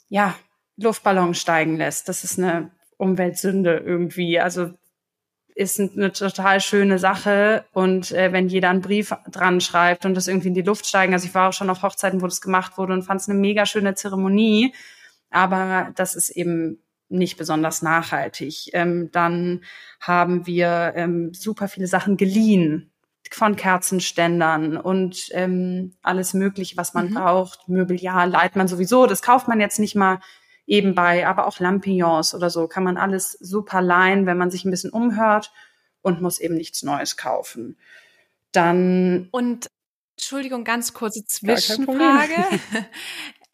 ja 0.07 0.35
Luftballons 0.77 1.39
steigen 1.39 1.75
lässt, 1.75 2.07
das 2.07 2.23
ist 2.23 2.39
eine 2.39 2.71
Umweltsünde 2.97 3.77
irgendwie. 3.77 4.39
Also 4.39 4.71
ist 5.55 5.79
eine 5.79 6.11
total 6.11 6.59
schöne 6.59 6.99
Sache 6.99 7.63
und 7.71 8.11
äh, 8.11 8.33
wenn 8.33 8.49
jeder 8.49 8.69
einen 8.69 8.81
Brief 8.81 9.13
dran 9.31 9.61
schreibt 9.61 10.05
und 10.05 10.13
das 10.13 10.27
irgendwie 10.27 10.49
in 10.49 10.53
die 10.53 10.61
Luft 10.61 10.85
steigen, 10.85 11.13
also 11.13 11.25
ich 11.25 11.33
war 11.33 11.49
auch 11.49 11.53
schon 11.53 11.69
auf 11.69 11.81
Hochzeiten, 11.81 12.21
wo 12.21 12.25
das 12.25 12.41
gemacht 12.41 12.77
wurde 12.77 12.91
und 12.91 13.03
fand 13.03 13.21
es 13.21 13.29
eine 13.29 13.39
mega 13.39 13.65
schöne 13.65 13.95
Zeremonie, 13.95 14.73
aber 15.29 15.91
das 15.95 16.15
ist 16.15 16.29
eben 16.29 16.83
nicht 17.09 17.37
besonders 17.37 17.81
nachhaltig. 17.81 18.69
Ähm, 18.73 19.09
dann 19.11 19.63
haben 19.99 20.45
wir 20.47 20.93
ähm, 20.95 21.33
super 21.33 21.67
viele 21.67 21.87
Sachen 21.87 22.17
geliehen 22.17 22.91
von 23.31 23.55
Kerzenständern 23.55 24.77
und 24.77 25.29
ähm, 25.31 25.95
alles 26.01 26.33
Mögliche, 26.33 26.77
was 26.77 26.93
man 26.93 27.09
mhm. 27.09 27.15
braucht. 27.15 27.67
Möbeljahr 27.67 28.27
leiht 28.27 28.55
man 28.55 28.67
sowieso. 28.67 29.07
Das 29.07 29.21
kauft 29.21 29.47
man 29.47 29.59
jetzt 29.59 29.79
nicht 29.79 29.95
mal 29.95 30.19
eben 30.67 30.95
bei, 30.95 31.27
aber 31.27 31.47
auch 31.47 31.59
Lampions 31.59 32.33
oder 32.33 32.49
so 32.49 32.67
kann 32.67 32.83
man 32.83 32.97
alles 32.97 33.31
super 33.33 33.81
leihen, 33.81 34.25
wenn 34.25 34.37
man 34.37 34.51
sich 34.51 34.65
ein 34.65 34.71
bisschen 34.71 34.91
umhört 34.91 35.51
und 36.01 36.21
muss 36.21 36.39
eben 36.39 36.55
nichts 36.55 36.83
Neues 36.83 37.17
kaufen. 37.17 37.77
Dann 38.51 39.27
und 39.31 39.67
Entschuldigung, 40.17 40.63
ganz 40.63 40.93
kurze 40.93 41.25
Zwischenfrage. 41.25 42.45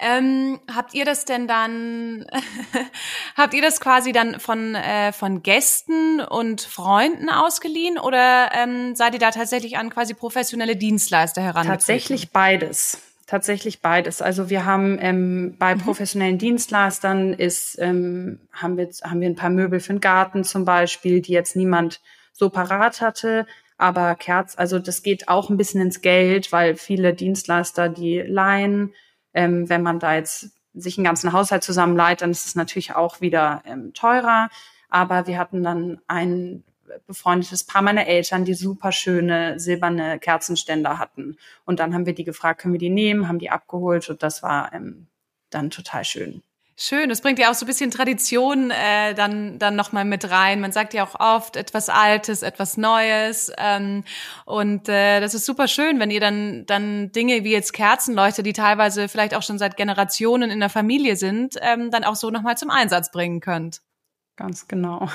Ähm, 0.02 0.60
habt 0.74 0.96
ihr 0.96 1.06
das 1.06 1.26
denn 1.26 1.48
dann, 1.48 2.26
habt 3.38 3.54
ihr 3.54 3.62
das 3.62 3.80
quasi 3.80 4.12
dann 4.12 4.40
von, 4.40 4.74
äh, 4.74 5.12
von 5.14 5.44
Gästen 5.44 6.22
und 6.22 6.62
Freunden 6.62 7.30
ausgeliehen 7.30 8.00
oder 8.00 8.50
ähm, 8.54 8.96
seid 8.96 9.14
ihr 9.14 9.20
da 9.20 9.30
tatsächlich 9.30 9.78
an 9.78 9.92
quasi 9.92 10.16
professionelle 10.16 10.76
Dienstleister 10.76 11.44
heran? 11.44 11.68
Tatsächlich 11.68 12.32
beides. 12.32 13.00
Tatsächlich 13.28 13.82
beides. 13.82 14.22
Also 14.22 14.50
wir 14.50 14.66
haben 14.66 14.98
ähm, 15.00 15.56
bei 15.58 15.76
mhm. 15.76 15.82
professionellen 15.82 16.40
Dienstleistern 16.40 17.34
ist, 17.34 17.78
ähm, 17.80 18.40
haben, 18.52 18.78
wir, 18.78 18.90
haben 19.04 19.22
wir 19.22 19.30
ein 19.30 19.36
paar 19.36 19.52
Möbel 19.52 19.80
für 19.80 19.94
den 19.94 20.02
Garten 20.02 20.44
zum 20.44 20.66
Beispiel, 20.66 21.22
die 21.22 21.32
jetzt 21.32 21.56
niemand 21.56 22.02
so 22.34 22.50
parat 22.50 23.02
hatte. 23.02 23.46
Aber 23.78 24.16
Kerz, 24.16 24.56
also 24.58 24.80
das 24.80 25.02
geht 25.04 25.28
auch 25.28 25.50
ein 25.50 25.58
bisschen 25.58 25.80
ins 25.80 26.02
Geld, 26.02 26.52
weil 26.52 26.76
viele 26.76 27.14
Dienstleister 27.14 27.88
die 27.88 28.20
leihen 28.20 28.94
ähm, 29.34 29.70
wenn 29.70 29.84
man 29.84 30.00
da 30.00 30.16
jetzt 30.16 30.52
sich 30.74 30.98
einen 30.98 31.06
ganzen 31.06 31.34
Haushalt 31.34 31.64
zusammenleiht, 31.64 32.22
dann 32.22 32.32
ist 32.32 32.46
es 32.46 32.56
natürlich 32.56 32.96
auch 32.96 33.22
wieder 33.22 33.62
ähm, 33.66 33.94
teurer. 33.94 34.50
Aber 34.90 35.28
wir 35.28 35.38
hatten 35.38 35.64
dann 35.64 36.00
ein 36.08 36.64
befreundetes 37.08 37.64
Paar 37.64 37.82
meiner 37.82 38.08
Eltern, 38.08 38.46
die 38.46 38.54
super 38.54 38.92
schöne 38.92 39.60
silberne 39.60 40.20
Kerzenständer 40.20 41.00
hatten. 41.00 41.38
Und 41.66 41.80
dann 41.80 41.94
haben 41.94 42.06
wir 42.06 42.14
die 42.14 42.24
gefragt, 42.24 42.62
können 42.62 42.74
wir 42.74 42.80
die 42.80 42.90
nehmen, 42.90 43.28
haben 43.28 43.40
die 43.40 43.50
abgeholt 43.50 44.10
und 44.10 44.24
das 44.24 44.44
war 44.44 44.74
ähm, 44.74 45.08
dann 45.50 45.70
total 45.70 46.04
schön. 46.04 46.44
Schön, 46.84 47.10
das 47.10 47.22
bringt 47.22 47.38
ja 47.38 47.52
auch 47.52 47.54
so 47.54 47.64
ein 47.64 47.68
bisschen 47.68 47.92
Tradition 47.92 48.72
äh, 48.72 49.14
dann 49.14 49.60
dann 49.60 49.76
noch 49.76 49.92
mal 49.92 50.04
mit 50.04 50.32
rein. 50.32 50.62
Man 50.62 50.72
sagt 50.72 50.96
ja 50.96 51.04
auch 51.04 51.20
oft 51.20 51.56
etwas 51.56 51.90
Altes, 51.90 52.42
etwas 52.42 52.76
Neues 52.76 53.52
ähm, 53.60 54.04
und 54.46 54.90
äh, 54.90 55.20
das 55.22 55.36
ist 55.36 55.46
super 55.46 55.68
schön, 55.68 56.00
wenn 56.00 56.10
ihr 56.10 56.20
dann 56.20 56.66
dann 56.66 57.12
Dinge 57.12 57.44
wie 57.44 57.52
jetzt 57.52 57.74
Kerzenleuchter, 57.74 58.42
die 58.42 58.54
teilweise 58.54 59.10
vielleicht 59.10 59.36
auch 59.36 59.44
schon 59.44 59.60
seit 59.60 59.78
Generationen 59.78 60.50
in 60.50 60.60
der 60.60 60.70
Familie 60.70 61.18
sind, 61.18 61.54
ähm, 61.62 61.92
dann 61.92 62.04
auch 62.04 62.16
so 62.16 62.32
noch 62.32 62.42
mal 62.42 62.58
zum 62.58 62.72
Einsatz 62.72 63.12
bringen 63.12 63.42
könnt. 63.42 63.82
Ganz 64.36 64.68
genau. 64.68 65.08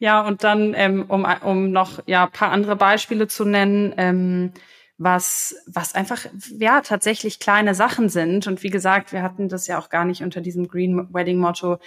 Ja 0.00 0.22
und 0.22 0.42
dann 0.42 0.74
ähm, 0.74 1.04
um 1.06 1.24
um 1.42 1.70
noch 1.70 2.00
ja 2.06 2.26
paar 2.26 2.50
andere 2.50 2.74
Beispiele 2.74 3.28
zu 3.28 3.44
nennen. 3.44 3.94
Ähm, 3.98 4.52
was, 4.98 5.54
was 5.66 5.94
einfach, 5.94 6.26
ja, 6.58 6.80
tatsächlich 6.80 7.38
kleine 7.38 7.74
Sachen 7.74 8.08
sind. 8.08 8.48
Und 8.48 8.64
wie 8.64 8.70
gesagt, 8.70 9.12
wir 9.12 9.22
hatten 9.22 9.48
das 9.48 9.68
ja 9.68 9.78
auch 9.78 9.88
gar 9.88 10.04
nicht 10.04 10.22
unter 10.22 10.40
diesem 10.40 10.66
Green 10.66 11.14
Wedding 11.14 11.38
Motto 11.38 11.78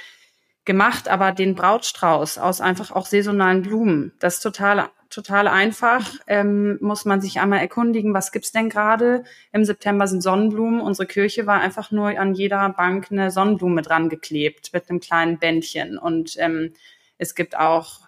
gemacht, 0.63 1.10
aber 1.10 1.34
den 1.34 1.56
Brautstrauß 1.56 2.38
aus 2.38 2.62
einfach 2.62 2.91
auch 2.91 3.06
saisonalen 3.06 3.63
Blumen. 3.63 4.13
Das 4.20 4.36
ist 4.36 4.41
total, 4.41 4.89
total 5.10 5.48
einfach. 5.50 6.10
Ähm, 6.27 6.77
muss 6.80 7.03
man 7.03 7.20
sich 7.20 7.41
einmal 7.41 7.60
erkundigen, 7.60 8.13
was 8.13 8.32
gibt's 8.32 8.53
denn 8.53 8.70
gerade? 8.70 9.25
Im 9.51 9.65
September 9.65 10.08
sind 10.08 10.22
Sonnenblumen. 10.22 10.80
Unsere 10.80 11.08
Kirche 11.08 11.46
war 11.46 11.60
einfach 11.60 11.91
nur 11.91 12.18
an 12.18 12.34
jeder 12.34 12.70
Bank 12.70 13.08
eine 13.12 13.30
Sonnenblume 13.30 13.82
dran 13.82 14.08
geklebt 14.08 14.72
mit 14.72 14.89
einem 14.89 15.01
kleinen 15.01 15.38
Bändchen. 15.38 15.98
Und 15.98 16.36
ähm, 16.38 16.74
es 17.18 17.36
gibt 17.36 17.58
auch 17.58 18.00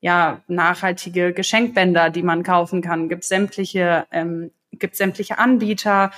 ja, 0.00 0.40
nachhaltige 0.48 1.32
Geschenkbänder, 1.32 2.10
die 2.10 2.22
man 2.22 2.42
kaufen 2.42 2.80
kann, 2.80 3.08
gibt 3.08 3.24
sämtliche, 3.24 4.06
ähm, 4.10 4.50
gibt 4.72 4.96
sämtliche 4.96 5.38
Anbieter. 5.38 6.10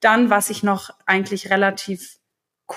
Dann, 0.00 0.30
was 0.30 0.50
ich 0.50 0.62
noch 0.62 0.90
eigentlich 1.06 1.50
relativ 1.50 2.18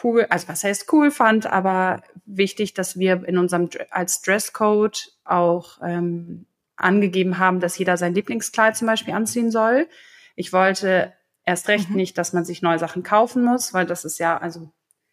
cool, 0.03 0.25
also 0.30 0.48
was 0.48 0.63
heißt 0.63 0.91
cool 0.94 1.12
fand, 1.12 1.48
aber 1.48 2.03
wichtig, 2.25 2.74
dass 2.74 2.98
wir 2.98 3.27
in 3.27 3.38
unserem 3.38 3.70
als 3.89 4.22
Dresscode 4.22 5.12
auch 5.25 5.80
ähm, 5.84 6.46
angegeben 6.75 7.38
haben, 7.38 7.60
dass 7.60 7.77
jeder 7.77 7.98
sein 7.98 8.13
Lieblingskleid 8.13 8.77
zum 8.77 8.88
Beispiel 8.88 9.13
anziehen 9.13 9.51
soll. 9.51 9.88
Ich 10.36 10.53
wollte 10.53 11.13
erst 11.46 11.68
recht 11.68 11.89
mhm. 11.89 11.98
nicht, 11.98 12.18
dass 12.18 12.34
man 12.34 12.46
sich 12.46 12.62
neue 12.62 12.80
Sachen 12.80 13.03
kaufen 13.03 13.44
muss, 13.44 13.74
weil 13.74 13.86
das 13.86 14.06
ist 14.06 14.20
ja, 14.20 14.38
also 14.38 14.72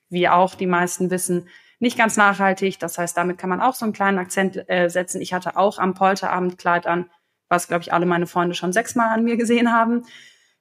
wie 0.09 0.28
auch 0.28 0.55
die 0.55 0.67
meisten 0.67 1.11
wissen, 1.11 1.49
nicht 1.78 1.97
ganz 1.97 2.16
nachhaltig. 2.16 2.78
Das 2.78 2.99
heißt, 2.99 3.16
damit 3.16 3.38
kann 3.38 3.50
man 3.50 3.61
auch 3.61 3.75
so 3.75 3.85
einen 3.85 3.92
kleinen 3.92 4.18
Akzent 4.18 4.68
äh, 4.68 4.88
setzen. 4.88 5.20
Ich 5.20 5.32
hatte 5.32 5.56
auch 5.56 5.78
am 5.78 5.94
Polterabend 5.94 6.58
Kleid 6.58 6.87
an, 6.87 7.11
was, 7.49 7.68
glaube 7.68 7.82
ich, 7.82 7.92
alle 7.92 8.06
meine 8.06 8.26
Freunde 8.26 8.54
schon 8.54 8.73
sechsmal 8.73 9.11
an 9.11 9.25
mir 9.25 9.37
gesehen 9.37 9.73
haben. 9.73 10.04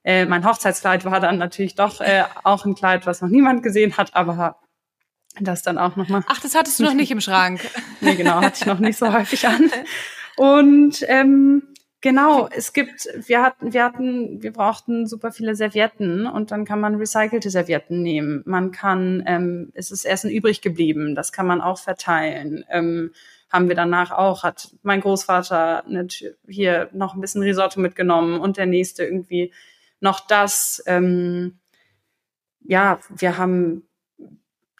Äh, 0.03 0.25
mein 0.25 0.45
Hochzeitskleid 0.45 1.05
war 1.05 1.19
dann 1.19 1.37
natürlich 1.37 1.75
doch 1.75 2.01
äh, 2.01 2.23
auch 2.43 2.65
ein 2.65 2.75
Kleid, 2.75 3.05
was 3.05 3.21
noch 3.21 3.29
niemand 3.29 3.63
gesehen 3.63 3.97
hat, 3.97 4.15
aber 4.15 4.59
das 5.39 5.61
dann 5.61 5.77
auch 5.77 5.95
nochmal. 5.95 6.23
Ach, 6.27 6.39
das 6.39 6.55
hattest 6.55 6.79
du 6.79 6.83
noch 6.83 6.93
nicht 6.93 7.11
im 7.11 7.21
Schrank. 7.21 7.61
nee, 8.01 8.15
genau, 8.15 8.41
hatte 8.41 8.59
ich 8.61 8.65
noch 8.65 8.79
nicht 8.79 8.97
so 8.97 9.11
häufig 9.11 9.47
an. 9.47 9.69
Und 10.35 11.03
ähm, 11.07 11.63
Genau, 12.01 12.47
es 12.51 12.73
gibt, 12.73 13.07
wir 13.25 13.41
hatten, 13.41 13.73
wir 13.73 13.83
hatten, 13.83 14.43
wir 14.43 14.53
brauchten 14.53 15.07
super 15.07 15.31
viele 15.31 15.55
Servietten 15.55 16.27
und 16.27 16.51
dann 16.51 16.63
kann 16.63 16.79
man 16.79 16.95
recycelte 16.95 17.49
Servietten 17.49 18.03
nehmen. 18.03 18.43
Man 18.45 18.71
kann, 18.71 19.23
ähm, 19.25 19.71
es 19.73 19.89
ist 19.89 20.05
Essen 20.05 20.29
übrig 20.29 20.61
geblieben, 20.61 21.15
das 21.15 21.31
kann 21.31 21.47
man 21.47 21.59
auch 21.59 21.79
verteilen. 21.79 22.63
Ähm, 22.69 23.11
haben 23.49 23.67
wir 23.67 23.75
danach 23.75 24.11
auch, 24.11 24.43
hat 24.43 24.69
mein 24.83 25.01
Großvater 25.01 25.85
hier 26.47 26.89
noch 26.93 27.15
ein 27.15 27.21
bisschen 27.21 27.41
Risotto 27.41 27.79
mitgenommen 27.79 28.39
und 28.39 28.57
der 28.57 28.67
nächste 28.67 29.03
irgendwie 29.03 29.51
noch 29.99 30.19
das. 30.19 30.83
Ähm, 30.85 31.57
ja, 32.61 32.99
wir 33.09 33.37
haben 33.37 33.87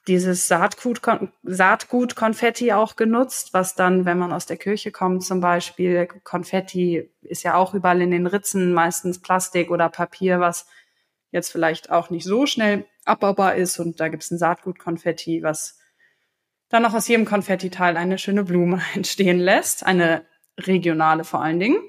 dieses 0.08 0.48
Saatgut, 0.48 1.02
Saatgut-Konfetti 1.44 2.72
auch 2.72 2.96
genutzt, 2.96 3.54
was 3.54 3.76
dann, 3.76 4.06
wenn 4.06 4.18
man 4.18 4.32
aus 4.32 4.46
der 4.46 4.58
Kirche 4.58 4.92
kommt 4.92 5.24
zum 5.24 5.42
Beispiel, 5.42 6.08
Konfetti 6.24 7.10
ist 7.22 7.44
ja 7.44 7.56
auch 7.56 7.74
überall 7.74 8.02
in 8.02 8.12
den 8.12 8.28
Ritzen, 8.28 8.74
meistens 8.74 9.20
Plastik 9.20 9.70
oder 9.70 9.90
Papier, 9.90 10.40
was 10.40 10.68
jetzt 11.32 11.52
vielleicht 11.52 11.92
auch 11.92 12.10
nicht 12.10 12.24
so 12.24 12.46
schnell 12.46 12.86
abbaubar 13.04 13.56
ist. 13.56 13.80
Und 13.80 14.00
da 14.00 14.08
gibt 14.08 14.24
es 14.24 14.32
ein 14.32 14.38
Saatgut-Konfetti, 14.38 15.44
was 15.44 15.78
dann 16.70 16.86
auch 16.86 16.94
aus 16.94 17.08
jedem 17.08 17.26
Konfettiteil 17.26 17.98
eine 17.98 18.18
schöne 18.18 18.44
Blume 18.44 18.82
entstehen 18.94 19.40
lässt, 19.40 19.86
eine 19.86 20.26
regionale 20.58 21.26
vor 21.26 21.42
allen 21.42 21.60
Dingen. 21.60 21.80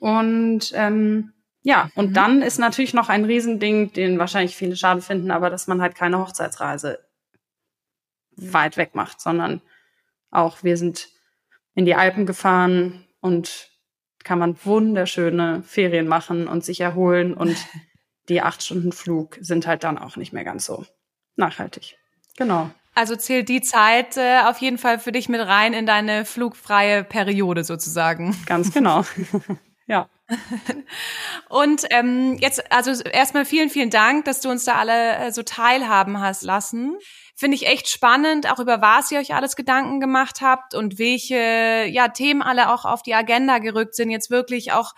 Und 0.00 0.72
ähm, 0.74 1.32
ja, 1.62 1.90
und 1.94 2.10
mhm. 2.10 2.14
dann 2.14 2.42
ist 2.42 2.58
natürlich 2.58 2.94
noch 2.94 3.08
ein 3.08 3.24
Riesending, 3.24 3.92
den 3.92 4.18
wahrscheinlich 4.18 4.56
viele 4.56 4.76
schade 4.76 5.02
finden, 5.02 5.30
aber 5.30 5.50
dass 5.50 5.66
man 5.66 5.82
halt 5.82 5.94
keine 5.94 6.18
Hochzeitsreise 6.18 7.07
weit 8.38 8.76
weg 8.76 8.94
macht, 8.94 9.20
sondern 9.20 9.60
auch 10.30 10.62
wir 10.62 10.76
sind 10.76 11.08
in 11.74 11.84
die 11.84 11.94
Alpen 11.94 12.26
gefahren 12.26 13.06
und 13.20 13.70
kann 14.24 14.38
man 14.38 14.56
wunderschöne 14.64 15.62
Ferien 15.62 16.08
machen 16.08 16.48
und 16.48 16.64
sich 16.64 16.80
erholen 16.80 17.34
und 17.34 17.56
die 18.28 18.42
acht 18.42 18.62
Stunden 18.62 18.92
Flug 18.92 19.38
sind 19.40 19.66
halt 19.66 19.84
dann 19.84 19.98
auch 19.98 20.16
nicht 20.16 20.32
mehr 20.32 20.44
ganz 20.44 20.66
so 20.66 20.84
nachhaltig. 21.36 21.96
Genau. 22.36 22.70
Also 22.94 23.16
zählt 23.16 23.48
die 23.48 23.60
Zeit 23.60 24.16
äh, 24.16 24.40
auf 24.44 24.58
jeden 24.58 24.76
Fall 24.76 24.98
für 24.98 25.12
dich 25.12 25.28
mit 25.28 25.40
rein 25.40 25.72
in 25.72 25.86
deine 25.86 26.24
flugfreie 26.24 27.04
Periode 27.04 27.62
sozusagen. 27.64 28.36
Ganz 28.46 28.72
genau. 28.72 29.04
ja. 29.86 30.08
Und 31.48 31.86
ähm, 31.90 32.36
jetzt, 32.40 32.70
also 32.72 32.90
erstmal 33.04 33.44
vielen, 33.44 33.70
vielen 33.70 33.90
Dank, 33.90 34.24
dass 34.24 34.40
du 34.40 34.50
uns 34.50 34.64
da 34.64 34.74
alle 34.74 35.16
äh, 35.16 35.32
so 35.32 35.42
teilhaben 35.42 36.20
hast 36.20 36.42
lassen. 36.42 36.98
Finde 37.40 37.54
ich 37.54 37.68
echt 37.68 37.88
spannend, 37.88 38.50
auch 38.50 38.58
über 38.58 38.82
was 38.82 39.12
ihr 39.12 39.20
euch 39.20 39.32
alles 39.32 39.54
Gedanken 39.54 40.00
gemacht 40.00 40.40
habt 40.40 40.74
und 40.74 40.98
welche 40.98 41.86
ja, 41.88 42.08
Themen 42.08 42.42
alle 42.42 42.74
auch 42.74 42.84
auf 42.84 43.04
die 43.04 43.14
Agenda 43.14 43.58
gerückt 43.58 43.94
sind. 43.94 44.10
Jetzt 44.10 44.28
wirklich 44.28 44.72
auch 44.72 44.94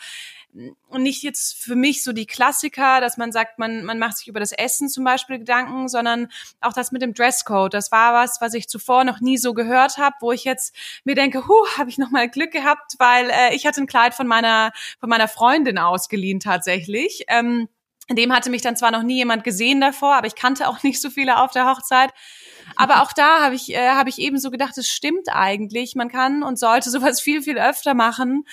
und 0.88 1.02
nicht 1.02 1.22
jetzt 1.22 1.62
für 1.62 1.76
mich 1.76 2.02
so 2.02 2.14
die 2.14 2.24
Klassiker, 2.24 3.02
dass 3.02 3.18
man 3.18 3.30
sagt, 3.30 3.58
man, 3.58 3.84
man 3.84 3.98
macht 3.98 4.16
sich 4.16 4.28
über 4.28 4.40
das 4.40 4.52
Essen 4.52 4.88
zum 4.88 5.04
Beispiel 5.04 5.38
Gedanken, 5.38 5.88
sondern 5.88 6.28
auch 6.62 6.72
das 6.72 6.92
mit 6.92 7.02
dem 7.02 7.12
Dresscode. 7.12 7.74
Das 7.74 7.92
war 7.92 8.14
was, 8.14 8.40
was 8.40 8.54
ich 8.54 8.68
zuvor 8.68 9.04
noch 9.04 9.20
nie 9.20 9.36
so 9.36 9.52
gehört 9.52 9.98
habe, 9.98 10.16
wo 10.20 10.32
ich 10.32 10.44
jetzt 10.44 10.74
mir 11.04 11.14
denke, 11.14 11.46
huh, 11.46 11.66
habe 11.76 11.90
ich 11.90 11.98
noch 11.98 12.10
mal 12.10 12.26
Glück 12.26 12.52
gehabt, 12.52 12.94
weil 12.96 13.28
äh, 13.28 13.54
ich 13.54 13.66
hatte 13.66 13.82
ein 13.82 13.86
Kleid 13.86 14.14
von 14.14 14.26
meiner 14.26 14.72
von 14.98 15.10
meiner 15.10 15.28
Freundin 15.28 15.76
ausgeliehen 15.76 16.40
tatsächlich. 16.40 17.24
Ähm, 17.28 17.68
dem 18.16 18.32
hatte 18.32 18.50
mich 18.50 18.62
dann 18.62 18.76
zwar 18.76 18.90
noch 18.90 19.02
nie 19.02 19.16
jemand 19.16 19.44
gesehen 19.44 19.80
davor, 19.80 20.14
aber 20.14 20.26
ich 20.26 20.34
kannte 20.34 20.68
auch 20.68 20.82
nicht 20.82 21.00
so 21.00 21.10
viele 21.10 21.42
auf 21.42 21.52
der 21.52 21.66
Hochzeit. 21.66 22.10
Aber 22.76 23.02
auch 23.02 23.12
da 23.12 23.42
habe 23.42 23.54
ich, 23.54 23.74
äh, 23.74 23.90
hab 23.90 24.06
ich 24.06 24.18
eben 24.18 24.38
so 24.38 24.50
gedacht, 24.50 24.76
es 24.78 24.88
stimmt 24.88 25.28
eigentlich. 25.32 25.94
Man 25.94 26.08
kann 26.08 26.42
und 26.42 26.58
sollte 26.58 26.90
sowas 26.90 27.20
viel, 27.20 27.42
viel 27.42 27.58
öfter 27.58 27.94
machen. 27.94 28.44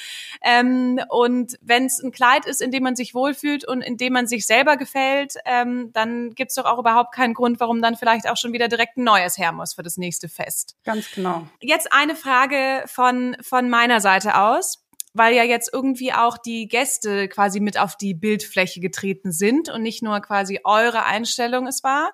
Ähm, 0.42 1.00
und 1.10 1.56
wenn 1.62 1.86
es 1.86 2.02
ein 2.02 2.12
Kleid 2.12 2.46
ist, 2.46 2.62
in 2.62 2.72
dem 2.72 2.84
man 2.84 2.96
sich 2.96 3.14
wohlfühlt 3.14 3.68
und 3.68 3.82
in 3.82 3.98
dem 3.98 4.14
man 4.14 4.28
sich 4.28 4.46
selber 4.46 4.78
gefällt, 4.78 5.36
ähm, 5.46 5.92
dann 5.94 6.34
gibt 6.34 6.50
es 6.50 6.56
doch 6.56 6.66
auch 6.66 6.80
überhaupt 6.80 7.14
keinen 7.14 7.34
Grund, 7.34 7.60
warum 7.60 7.82
dann 7.82 7.96
vielleicht 7.96 8.30
auch 8.30 8.38
schon 8.38 8.54
wieder 8.54 8.68
direkt 8.68 8.98
ein 8.98 9.04
neues 9.04 9.38
her 9.38 9.52
muss 9.52 9.74
für 9.74 9.84
das 9.84 9.98
nächste 9.98 10.30
Fest. 10.30 10.76
Ganz 10.84 11.12
genau. 11.12 11.48
Jetzt 11.62 11.92
eine 11.94 12.16
Frage 12.16 12.84
von, 12.88 13.36
von 13.42 13.70
meiner 13.70 14.02
Seite 14.02 14.40
aus 14.40 14.87
weil 15.18 15.36
ja 15.36 15.44
jetzt 15.44 15.70
irgendwie 15.74 16.14
auch 16.14 16.38
die 16.38 16.68
Gäste 16.68 17.28
quasi 17.28 17.60
mit 17.60 17.80
auf 17.80 17.96
die 17.96 18.14
Bildfläche 18.14 18.80
getreten 18.80 19.32
sind 19.32 19.70
und 19.70 19.82
nicht 19.82 20.04
nur 20.04 20.20
quasi 20.22 20.60
eure 20.64 21.06
Einstellung 21.06 21.68
es 21.68 21.84
war. 21.84 22.14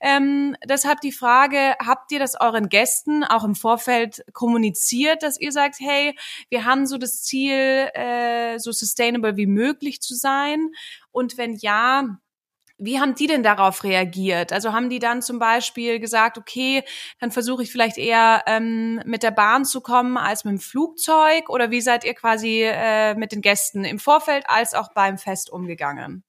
Ähm, 0.00 0.56
deshalb 0.64 1.00
die 1.00 1.12
Frage, 1.12 1.74
habt 1.84 2.12
ihr 2.12 2.20
das 2.20 2.40
euren 2.40 2.68
Gästen 2.68 3.24
auch 3.24 3.44
im 3.44 3.54
Vorfeld 3.54 4.24
kommuniziert, 4.32 5.22
dass 5.22 5.40
ihr 5.40 5.50
sagt, 5.50 5.76
hey, 5.80 6.16
wir 6.50 6.64
haben 6.64 6.86
so 6.86 6.98
das 6.98 7.22
Ziel, 7.22 7.90
äh, 7.94 8.58
so 8.58 8.70
sustainable 8.70 9.36
wie 9.36 9.46
möglich 9.46 10.00
zu 10.00 10.14
sein? 10.14 10.70
Und 11.10 11.36
wenn 11.36 11.56
ja, 11.56 12.18
Wie 12.78 13.00
haben 13.00 13.16
die 13.16 13.26
denn 13.26 13.42
darauf 13.42 13.82
reagiert? 13.82 14.52
Also 14.52 14.72
haben 14.72 14.88
die 14.88 15.00
dann 15.00 15.20
zum 15.20 15.40
Beispiel 15.40 15.98
gesagt, 15.98 16.38
okay, 16.38 16.84
dann 17.18 17.32
versuche 17.32 17.64
ich 17.64 17.72
vielleicht 17.72 17.98
eher 17.98 18.44
ähm, 18.46 19.02
mit 19.04 19.24
der 19.24 19.32
Bahn 19.32 19.64
zu 19.64 19.80
kommen 19.80 20.16
als 20.16 20.44
mit 20.44 20.52
dem 20.52 20.60
Flugzeug? 20.60 21.48
Oder 21.48 21.72
wie 21.72 21.80
seid 21.80 22.04
ihr 22.04 22.14
quasi 22.14 22.62
äh, 22.62 23.14
mit 23.14 23.32
den 23.32 23.42
Gästen 23.42 23.84
im 23.84 23.98
Vorfeld 23.98 24.44
als 24.48 24.74
auch 24.74 24.92
beim 24.92 25.18
Fest 25.18 25.50
umgegangen? 25.50 26.22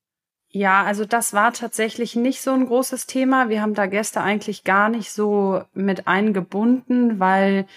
Ja, 0.52 0.84
also 0.84 1.06
das 1.06 1.34
war 1.34 1.54
tatsächlich 1.54 2.16
nicht 2.16 2.42
so 2.42 2.52
ein 2.52 2.66
großes 2.66 3.06
Thema. 3.06 3.50
Wir 3.50 3.62
haben 3.62 3.76
da 3.76 3.86
Gäste 3.86 4.22
eigentlich 4.22 4.64
gar 4.64 4.90
nicht 4.90 5.12
so 5.12 5.64
mit 5.74 6.08
eingebunden, 6.08 7.20
weil 7.20 7.68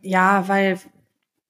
ja, 0.00 0.46
weil 0.46 0.78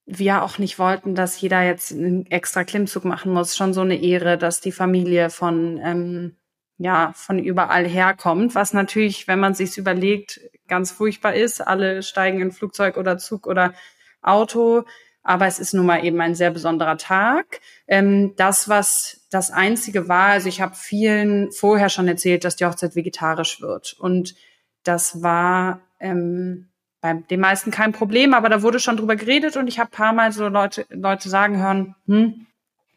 wir 0.05 0.43
auch 0.43 0.57
nicht 0.59 0.77
wollten, 0.77 1.15
dass 1.15 1.39
jeder 1.41 1.63
jetzt 1.63 1.91
einen 1.91 2.25
extra 2.27 2.63
Klimmzug 2.63 3.05
machen 3.05 3.33
muss. 3.33 3.55
Schon 3.55 3.73
so 3.73 3.81
eine 3.81 4.01
Ehre, 4.01 4.37
dass 4.37 4.61
die 4.61 4.71
Familie 4.71 5.29
von 5.29 5.79
ähm, 5.83 6.35
ja 6.77 7.13
von 7.15 7.39
überall 7.39 7.85
herkommt, 7.87 8.55
was 8.55 8.73
natürlich, 8.73 9.27
wenn 9.27 9.39
man 9.39 9.53
sich's 9.53 9.77
überlegt, 9.77 10.41
ganz 10.67 10.91
furchtbar 10.91 11.33
ist. 11.33 11.61
Alle 11.65 12.03
steigen 12.03 12.41
in 12.41 12.51
Flugzeug 12.51 12.97
oder 12.97 13.17
Zug 13.17 13.47
oder 13.47 13.73
Auto, 14.21 14.83
aber 15.23 15.47
es 15.47 15.59
ist 15.59 15.73
nun 15.73 15.85
mal 15.85 16.03
eben 16.05 16.21
ein 16.21 16.35
sehr 16.35 16.51
besonderer 16.51 16.97
Tag. 16.97 17.61
Ähm, 17.87 18.33
das, 18.35 18.69
was 18.69 19.25
das 19.31 19.51
Einzige 19.51 20.07
war, 20.07 20.27
also 20.29 20.49
ich 20.49 20.61
habe 20.61 20.75
vielen 20.75 21.51
vorher 21.51 21.89
schon 21.89 22.07
erzählt, 22.07 22.43
dass 22.43 22.55
die 22.55 22.65
Hochzeit 22.65 22.95
vegetarisch 22.95 23.61
wird 23.61 23.95
und 23.99 24.35
das 24.83 25.23
war 25.23 25.81
ähm, 25.99 26.69
bei 27.05 27.13
den 27.29 27.39
meisten 27.39 27.69
kein 27.69 27.91
Problem, 27.91 28.33
aber 28.33 28.49
da 28.49 28.63
wurde 28.63 28.79
schon 28.79 28.97
drüber 28.97 29.15
geredet 29.15 29.57
und 29.57 29.67
ich 29.67 29.77
habe 29.77 29.91
paar 29.91 30.11
Mal 30.11 30.31
so 30.31 30.47
Leute, 30.47 30.87
Leute 30.89 31.29
sagen 31.29 31.61
hören, 31.61 31.95
hm, 32.07 32.47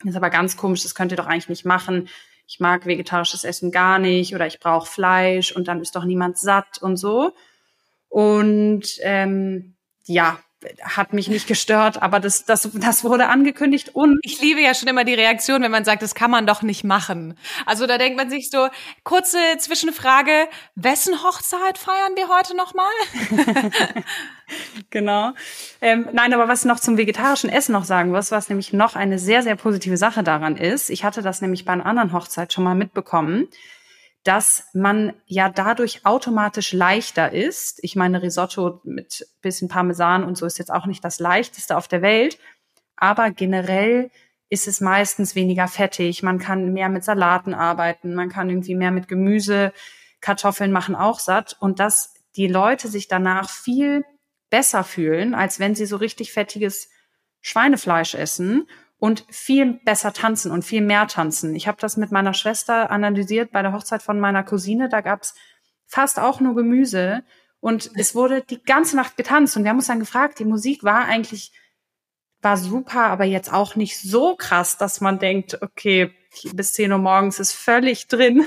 ist 0.02 0.16
aber 0.16 0.30
ganz 0.30 0.56
komisch, 0.56 0.82
das 0.82 0.94
könnt 0.94 1.12
ihr 1.12 1.18
doch 1.18 1.26
eigentlich 1.26 1.50
nicht 1.50 1.66
machen. 1.66 2.08
Ich 2.46 2.58
mag 2.58 2.86
vegetarisches 2.86 3.44
Essen 3.44 3.70
gar 3.70 3.98
nicht 3.98 4.34
oder 4.34 4.46
ich 4.46 4.60
brauche 4.60 4.90
Fleisch 4.90 5.52
und 5.52 5.68
dann 5.68 5.82
ist 5.82 5.94
doch 5.94 6.04
niemand 6.04 6.38
satt 6.38 6.78
und 6.80 6.96
so. 6.96 7.32
Und 8.08 8.98
ähm, 9.02 9.74
ja, 10.06 10.38
hat 10.82 11.12
mich 11.12 11.28
nicht 11.28 11.46
gestört, 11.46 12.02
aber 12.02 12.18
das, 12.18 12.44
das, 12.44 12.68
das 12.74 13.04
wurde 13.04 13.28
angekündigt 13.28 13.90
und 13.94 14.18
ich 14.22 14.40
liebe 14.40 14.60
ja 14.60 14.74
schon 14.74 14.88
immer 14.88 15.04
die 15.04 15.14
Reaktion, 15.14 15.62
wenn 15.62 15.70
man 15.70 15.84
sagt, 15.84 16.02
das 16.02 16.16
kann 16.16 16.30
man 16.30 16.46
doch 16.46 16.62
nicht 16.62 16.82
machen. 16.82 17.38
Also 17.64 17.86
da 17.86 17.96
denkt 17.96 18.16
man 18.16 18.28
sich 18.28 18.50
so, 18.50 18.68
kurze 19.04 19.38
Zwischenfrage, 19.58 20.48
wessen 20.74 21.22
Hochzeit 21.22 21.78
feiern 21.78 22.16
wir 22.16 22.28
heute 22.28 22.56
nochmal? 22.56 22.90
genau. 24.90 25.32
Ähm, 25.80 26.08
nein, 26.12 26.34
aber 26.34 26.48
was 26.48 26.64
noch 26.64 26.80
zum 26.80 26.96
vegetarischen 26.96 27.50
Essen 27.50 27.72
noch 27.72 27.84
sagen 27.84 28.10
muss, 28.10 28.32
was 28.32 28.48
nämlich 28.48 28.72
noch 28.72 28.96
eine 28.96 29.18
sehr, 29.20 29.42
sehr 29.42 29.54
positive 29.54 29.96
Sache 29.96 30.24
daran 30.24 30.56
ist, 30.56 30.90
ich 30.90 31.04
hatte 31.04 31.22
das 31.22 31.40
nämlich 31.40 31.64
bei 31.64 31.72
einer 31.72 31.86
anderen 31.86 32.12
Hochzeit 32.12 32.52
schon 32.52 32.64
mal 32.64 32.74
mitbekommen, 32.74 33.48
dass 34.28 34.68
man 34.74 35.14
ja 35.24 35.48
dadurch 35.48 36.04
automatisch 36.04 36.74
leichter 36.74 37.32
ist. 37.32 37.82
Ich 37.82 37.96
meine, 37.96 38.20
Risotto 38.20 38.82
mit 38.84 39.26
bisschen 39.40 39.68
Parmesan 39.68 40.22
und 40.22 40.36
so 40.36 40.44
ist 40.44 40.58
jetzt 40.58 40.70
auch 40.70 40.84
nicht 40.84 41.02
das 41.02 41.18
leichteste 41.18 41.74
auf 41.74 41.88
der 41.88 42.02
Welt, 42.02 42.38
aber 42.94 43.30
generell 43.30 44.10
ist 44.50 44.68
es 44.68 44.82
meistens 44.82 45.34
weniger 45.34 45.66
fettig. 45.66 46.22
Man 46.22 46.38
kann 46.38 46.74
mehr 46.74 46.90
mit 46.90 47.04
Salaten 47.04 47.54
arbeiten, 47.54 48.14
man 48.14 48.28
kann 48.28 48.50
irgendwie 48.50 48.74
mehr 48.74 48.90
mit 48.90 49.08
Gemüse, 49.08 49.72
Kartoffeln 50.20 50.72
machen 50.72 50.94
auch 50.94 51.20
satt 51.20 51.56
und 51.58 51.80
dass 51.80 52.12
die 52.36 52.48
Leute 52.48 52.88
sich 52.88 53.08
danach 53.08 53.48
viel 53.48 54.04
besser 54.50 54.84
fühlen, 54.84 55.34
als 55.34 55.58
wenn 55.58 55.74
sie 55.74 55.86
so 55.86 55.96
richtig 55.96 56.32
fettiges 56.32 56.90
Schweinefleisch 57.40 58.14
essen 58.14 58.68
und 58.98 59.24
viel 59.30 59.80
besser 59.84 60.12
tanzen 60.12 60.50
und 60.50 60.64
viel 60.64 60.80
mehr 60.80 61.06
tanzen. 61.06 61.54
Ich 61.54 61.68
habe 61.68 61.78
das 61.80 61.96
mit 61.96 62.10
meiner 62.10 62.34
Schwester 62.34 62.90
analysiert 62.90 63.52
bei 63.52 63.62
der 63.62 63.72
Hochzeit 63.72 64.02
von 64.02 64.18
meiner 64.18 64.42
Cousine. 64.42 64.88
Da 64.88 65.00
gab's 65.00 65.34
fast 65.86 66.18
auch 66.18 66.40
nur 66.40 66.54
Gemüse 66.54 67.22
und 67.60 67.90
es 67.94 68.14
wurde 68.14 68.42
die 68.42 68.62
ganze 68.62 68.96
Nacht 68.96 69.16
getanzt 69.16 69.56
und 69.56 69.64
wir 69.64 69.70
haben 69.70 69.78
uns 69.78 69.86
dann 69.86 70.00
gefragt, 70.00 70.38
die 70.38 70.44
Musik 70.44 70.84
war 70.84 71.04
eigentlich 71.04 71.52
war 72.40 72.56
super, 72.56 73.06
aber 73.06 73.24
jetzt 73.24 73.52
auch 73.52 73.74
nicht 73.74 74.00
so 74.00 74.36
krass, 74.36 74.78
dass 74.78 75.00
man 75.00 75.18
denkt, 75.18 75.60
okay, 75.60 76.12
bis 76.52 76.72
10 76.74 76.92
Uhr 76.92 76.98
morgens 76.98 77.40
ist 77.40 77.52
völlig 77.52 78.06
drin. 78.06 78.46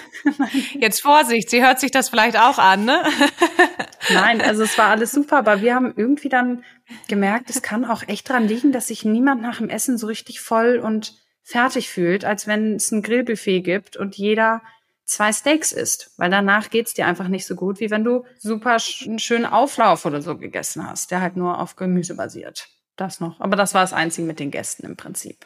Jetzt 0.80 1.02
Vorsicht, 1.02 1.50
sie 1.50 1.62
hört 1.62 1.80
sich 1.80 1.92
das 1.92 2.10
vielleicht 2.10 2.38
auch 2.38 2.58
an, 2.58 2.86
ne? 2.86 3.04
Nein, 4.10 4.42
also 4.42 4.64
es 4.64 4.78
war 4.78 4.90
alles 4.90 5.12
super, 5.12 5.38
aber 5.38 5.62
wir 5.62 5.76
haben 5.76 5.94
irgendwie 5.96 6.30
dann 6.30 6.64
gemerkt, 7.08 7.50
es 7.50 7.62
kann 7.62 7.86
auch 7.86 8.04
echt 8.08 8.30
dran 8.30 8.48
liegen, 8.48 8.72
dass 8.72 8.88
sich 8.88 9.06
niemand 9.06 9.42
nach 9.42 9.58
dem 9.58 9.70
Essen 9.70 9.98
so 9.98 10.08
richtig 10.08 10.42
voll 10.42 10.80
und 10.80 11.14
fertig 11.44 11.90
fühlt, 11.90 12.26
als 12.26 12.48
wenn 12.48 12.76
es 12.76 12.92
ein 12.92 13.04
Grillbuffet 13.04 13.62
gibt 13.62 13.98
und 13.98 14.16
jeder 14.16 14.62
zwei 15.06 15.34
Steaks 15.34 15.72
isst, 15.72 16.12
weil 16.18 16.30
danach 16.30 16.70
geht's 16.70 16.94
dir 16.94 17.06
einfach 17.06 17.28
nicht 17.28 17.46
so 17.46 17.56
gut, 17.56 17.80
wie 17.80 17.92
wenn 17.92 18.04
du 18.04 18.26
super 18.40 18.78
einen 19.06 19.20
schönen 19.20 19.46
Auflauf 19.46 20.06
oder 20.06 20.22
so 20.22 20.38
gegessen 20.38 20.88
hast, 20.88 21.12
der 21.12 21.22
halt 21.22 21.36
nur 21.36 21.60
auf 21.60 21.76
Gemüse 21.76 22.16
basiert. 22.16 22.70
Das 22.96 23.20
noch. 23.20 23.40
Aber 23.40 23.56
das 23.56 23.74
war 23.74 23.82
das 23.82 23.94
Einzige 23.94 24.28
mit 24.28 24.40
den 24.40 24.52
Gästen 24.52 24.86
im 24.86 24.96
Prinzip. 24.96 25.46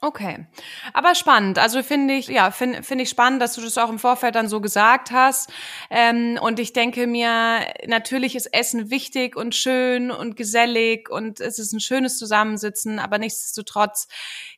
Okay, 0.00 0.46
aber 0.92 1.16
spannend. 1.16 1.58
Also 1.58 1.82
finde 1.82 2.14
ich, 2.14 2.28
ja, 2.28 2.52
finde 2.52 2.84
find 2.84 3.00
ich 3.00 3.08
spannend, 3.08 3.42
dass 3.42 3.54
du 3.54 3.60
das 3.60 3.78
auch 3.78 3.90
im 3.90 3.98
Vorfeld 3.98 4.36
dann 4.36 4.48
so 4.48 4.60
gesagt 4.60 5.10
hast. 5.10 5.50
Ähm, 5.90 6.38
und 6.40 6.60
ich 6.60 6.72
denke 6.72 7.08
mir, 7.08 7.62
natürlich 7.84 8.36
ist 8.36 8.46
Essen 8.54 8.90
wichtig 8.90 9.34
und 9.34 9.56
schön 9.56 10.12
und 10.12 10.36
gesellig 10.36 11.10
und 11.10 11.40
es 11.40 11.58
ist 11.58 11.72
ein 11.72 11.80
schönes 11.80 12.16
Zusammensitzen, 12.16 13.00
aber 13.00 13.18
nichtsdestotrotz 13.18 14.06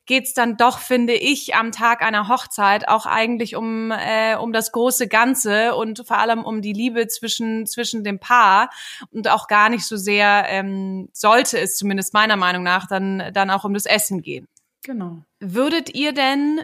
geht's 0.05 0.35
dann 0.35 0.59
doch, 0.59 0.79
finde 0.79 1.14
ich, 1.14 1.55
am 1.55 1.72
Tag 1.72 2.03
einer 2.03 2.29
Hochzeit 2.29 2.87
auch 2.88 3.07
eigentlich 3.07 3.57
um 3.57 3.92
äh, 3.92 4.37
um 4.37 4.53
das 4.53 4.72
große 4.72 5.09
Ganze 5.09 5.74
und 5.74 6.07
vor 6.07 6.18
allem 6.18 6.44
um 6.44 6.61
die 6.61 6.74
Liebe 6.74 7.07
zwischen 7.09 7.64
zwischen 7.64 8.05
dem 8.05 8.18
Paar 8.20 8.68
und 9.11 9.26
auch 9.29 9.46
gar 9.46 9.70
nicht 9.70 9.87
so 9.87 9.96
sehr 9.96 10.44
ähm, 10.48 11.09
sollte 11.14 11.59
es 11.59 11.79
zumindest 11.79 12.12
meiner 12.12 12.37
Meinung 12.37 12.62
nach 12.62 12.87
dann 12.87 13.33
dann 13.33 13.48
auch 13.48 13.64
um 13.64 13.72
das 13.72 13.87
Essen 13.87 14.20
gehen. 14.20 14.46
Genau. 14.83 15.22
Würdet 15.40 15.94
ihr 15.94 16.12
denn 16.12 16.61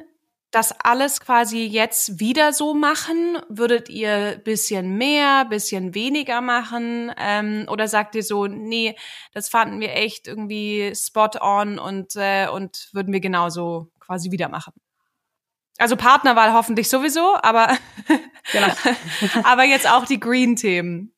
das 0.51 0.73
alles 0.81 1.21
quasi 1.21 1.65
jetzt 1.65 2.21
wieder 2.21 2.53
so 2.53 2.75
machen? 2.75 3.39
Würdet 3.49 3.89
ihr 3.89 4.41
bisschen 4.45 4.97
mehr, 4.97 5.45
bisschen 5.45 5.95
weniger 5.95 6.41
machen? 6.41 7.13
Ähm, 7.19 7.67
oder 7.69 7.89
sagt 7.89 8.15
ihr 8.15 8.23
so, 8.23 8.47
nee, 8.47 8.97
das 9.33 9.49
fanden 9.49 9.81
wir 9.81 9.95
echt 9.95 10.29
irgendwie 10.29 10.95
spot 10.95 11.41
on 11.41 11.79
und, 11.79 12.17
äh, 12.17 12.49
und 12.49 12.89
würden 12.93 13.13
wir 13.13 13.21
genauso 13.21 13.91
quasi 13.99 14.31
wieder 14.31 14.49
machen? 14.49 14.73
Also 15.79 15.97
Partnerwahl 15.97 16.55
hoffentlich 16.55 16.89
sowieso, 16.89 17.37
aber, 17.43 17.77
genau. 18.53 18.69
aber 19.43 19.65
jetzt 19.65 19.89
auch 19.89 20.07
die 20.07 20.21
Green-Themen. 20.21 21.13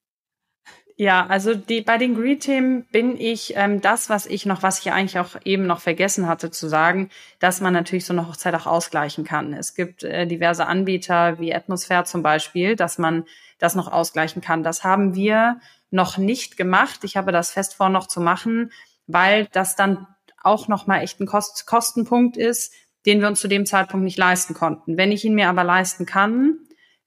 Ja, 1.00 1.26
also 1.28 1.54
die, 1.54 1.80
bei 1.80 1.96
den 1.96 2.16
Green-Themen 2.16 2.84
bin 2.86 3.20
ich 3.20 3.52
ähm, 3.54 3.80
das, 3.80 4.10
was 4.10 4.26
ich 4.26 4.46
noch, 4.46 4.64
was 4.64 4.80
ich 4.80 4.90
eigentlich 4.90 5.20
auch 5.20 5.36
eben 5.44 5.64
noch 5.64 5.80
vergessen 5.80 6.26
hatte 6.26 6.50
zu 6.50 6.66
sagen, 6.66 7.08
dass 7.38 7.60
man 7.60 7.72
natürlich 7.72 8.04
so 8.04 8.12
eine 8.12 8.26
Hochzeit 8.26 8.52
auch 8.56 8.66
ausgleichen 8.66 9.22
kann. 9.22 9.52
Es 9.52 9.76
gibt 9.76 10.02
äh, 10.02 10.26
diverse 10.26 10.66
Anbieter 10.66 11.38
wie 11.38 11.54
Atmosphäre 11.54 12.02
zum 12.02 12.24
Beispiel, 12.24 12.74
dass 12.74 12.98
man 12.98 13.26
das 13.60 13.76
noch 13.76 13.86
ausgleichen 13.86 14.42
kann. 14.42 14.64
Das 14.64 14.82
haben 14.82 15.14
wir 15.14 15.60
noch 15.92 16.18
nicht 16.18 16.56
gemacht. 16.56 17.04
Ich 17.04 17.16
habe 17.16 17.30
das 17.30 17.52
fest 17.52 17.76
vor, 17.76 17.90
noch 17.90 18.08
zu 18.08 18.20
machen, 18.20 18.72
weil 19.06 19.46
das 19.52 19.76
dann 19.76 20.08
auch 20.42 20.66
noch 20.66 20.88
mal 20.88 20.98
echt 20.98 21.20
ein 21.20 21.26
Kost 21.26 21.64
Kostenpunkt 21.68 22.36
ist, 22.36 22.74
den 23.06 23.20
wir 23.20 23.28
uns 23.28 23.38
zu 23.38 23.46
dem 23.46 23.66
Zeitpunkt 23.66 24.02
nicht 24.02 24.18
leisten 24.18 24.52
konnten. 24.52 24.96
Wenn 24.96 25.12
ich 25.12 25.24
ihn 25.24 25.36
mir 25.36 25.48
aber 25.48 25.62
leisten 25.62 26.06
kann, 26.06 26.58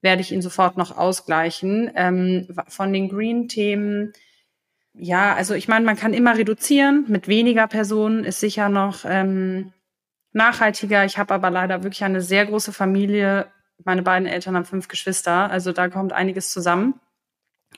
werde 0.02 0.22
ich 0.22 0.32
ihn 0.32 0.42
sofort 0.42 0.78
noch 0.78 0.98
ausgleichen. 0.98 1.92
Ähm, 1.96 2.48
von 2.68 2.92
den 2.92 3.10
Green-Themen, 3.10 4.14
ja, 4.94 5.36
also 5.36 5.54
ich 5.54 5.68
meine, 5.68 5.86
man 5.86 5.96
kann 5.96 6.14
immer 6.14 6.38
reduzieren. 6.38 7.06
Mit 7.08 7.28
weniger 7.28 7.68
Personen 7.68 8.26
ist 8.26 8.40
sicher 8.40 8.70
noch 8.70 9.06
ähm, 9.06 9.74
nachhaltiger. 10.34 11.06
Ich 11.06 11.18
habe 11.18 11.34
aber 11.34 11.50
leider 11.50 11.84
wirklich 11.84 12.04
eine 12.04 12.22
sehr 12.22 12.46
große 12.46 12.74
Familie. 12.74 13.48
Meine 13.84 14.04
beiden 14.04 14.28
Eltern 14.28 14.56
haben 14.56 14.66
fünf 14.66 14.88
Geschwister, 14.88 15.50
also 15.50 15.72
da 15.72 15.90
kommt 15.90 16.14
einiges 16.14 16.50
zusammen. 16.52 17.00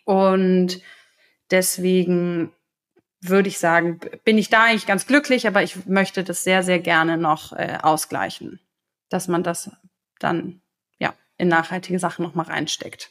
Und 0.06 0.82
deswegen 1.52 2.52
würde 3.22 3.48
ich 3.48 3.60
sagen, 3.60 4.00
bin 4.26 4.38
ich 4.38 4.50
da 4.50 4.66
eigentlich 4.66 4.86
ganz 4.86 5.08
glücklich, 5.08 5.48
aber 5.48 5.64
ich 5.64 5.86
möchte 5.86 6.24
das 6.24 6.44
sehr, 6.44 6.64
sehr 6.64 6.80
gerne 6.80 7.18
noch 7.18 7.54
äh, 7.54 7.78
ausgleichen, 7.82 8.60
dass 9.10 9.28
man 9.28 9.44
das 9.44 9.72
dann 10.20 10.63
in 11.38 11.48
nachhaltige 11.48 12.00
Sachen 12.00 12.24
noch 12.24 12.36
mal 12.36 12.44
reinsteckt. 12.44 13.10